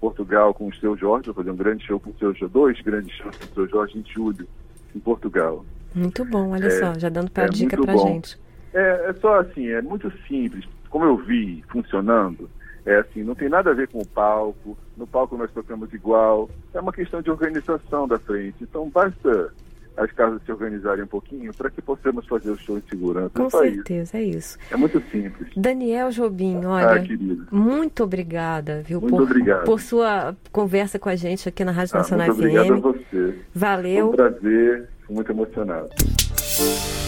Portugal 0.00 0.54
com 0.54 0.68
o 0.68 0.74
seu 0.76 0.96
Jorge, 0.96 1.26
vou 1.26 1.34
fazer 1.34 1.50
um 1.50 1.56
grande 1.56 1.84
show 1.84 1.98
com 1.98 2.10
o 2.10 2.14
seu 2.18 2.32
Jorge, 2.32 2.52
dois 2.52 2.80
grandes 2.80 3.12
shows 3.16 3.36
com 3.36 3.44
o 3.46 3.54
seu 3.54 3.68
Jorge 3.68 3.98
em 3.98 4.04
julho, 4.08 4.46
em 4.94 5.00
Portugal. 5.00 5.64
Muito 5.92 6.24
bom, 6.24 6.50
olha 6.50 6.66
É, 6.66 6.70
só, 6.70 6.96
já 6.96 7.08
dando 7.08 7.28
pra 7.30 7.44
é 7.46 7.48
dica 7.48 7.76
pra 7.76 7.92
bom. 7.94 8.06
gente. 8.06 8.38
É, 8.72 9.10
é 9.10 9.12
só 9.14 9.40
assim, 9.40 9.66
é 9.66 9.82
muito 9.82 10.12
simples. 10.28 10.64
Como 10.88 11.04
eu 11.04 11.16
vi 11.16 11.64
funcionando, 11.68 12.48
é 12.86 12.98
assim, 12.98 13.24
não 13.24 13.34
tem 13.34 13.48
nada 13.48 13.70
a 13.70 13.74
ver 13.74 13.88
com 13.88 13.98
o 13.98 14.06
palco. 14.06 14.78
No 14.96 15.08
palco 15.08 15.36
nós 15.36 15.50
tocamos 15.50 15.92
igual. 15.92 16.48
É 16.72 16.80
uma 16.80 16.92
questão 16.92 17.20
de 17.20 17.30
organização 17.30 18.06
da 18.06 18.16
frente. 18.18 18.56
Então 18.62 18.88
basta 18.90 19.52
as 19.96 20.10
casas 20.12 20.40
se 20.44 20.50
organizarem 20.52 21.04
um 21.04 21.06
pouquinho 21.06 21.52
para 21.54 21.70
que 21.70 21.80
possamos 21.80 22.26
fazer 22.26 22.50
o 22.50 22.58
show 22.58 22.76
em 22.78 22.82
segurança. 22.88 23.30
Com 23.30 23.42
é 23.44 23.46
isso. 23.46 23.58
certeza, 23.76 24.18
é 24.18 24.22
isso. 24.22 24.58
É 24.70 24.76
muito 24.76 25.00
simples. 25.10 25.48
Daniel 25.56 26.10
Jobim, 26.10 26.60
Ah, 26.64 26.68
olha, 26.70 27.00
querido. 27.02 27.46
muito 27.50 28.02
obrigada, 28.04 28.82
viu, 28.82 29.00
Muito 29.00 29.14
por, 29.16 29.22
obrigado. 29.22 29.64
por 29.64 29.80
sua 29.80 30.36
conversa 30.50 30.98
com 30.98 31.08
a 31.08 31.16
gente 31.16 31.48
aqui 31.48 31.64
na 31.64 31.72
Rádio 31.72 31.94
Ah, 31.94 31.98
Nacional 31.98 32.26
muito 32.28 32.38
obrigado 32.40 32.72
a 32.72 32.76
FM. 32.76 32.82
você. 32.82 33.04
Foi 33.10 33.38
Valeu. 33.54 34.08
um 34.08 34.12
prazer. 34.12 34.88
Fico 35.00 35.12
muito 35.14 35.30
emocionado. 35.32 35.88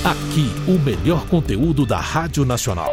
Aqui, 0.04 0.46
o 0.68 0.78
melhor 0.84 1.26
conteúdo 1.28 1.86
da 1.86 1.98
Rádio 1.98 2.44
Nacional. 2.44 2.92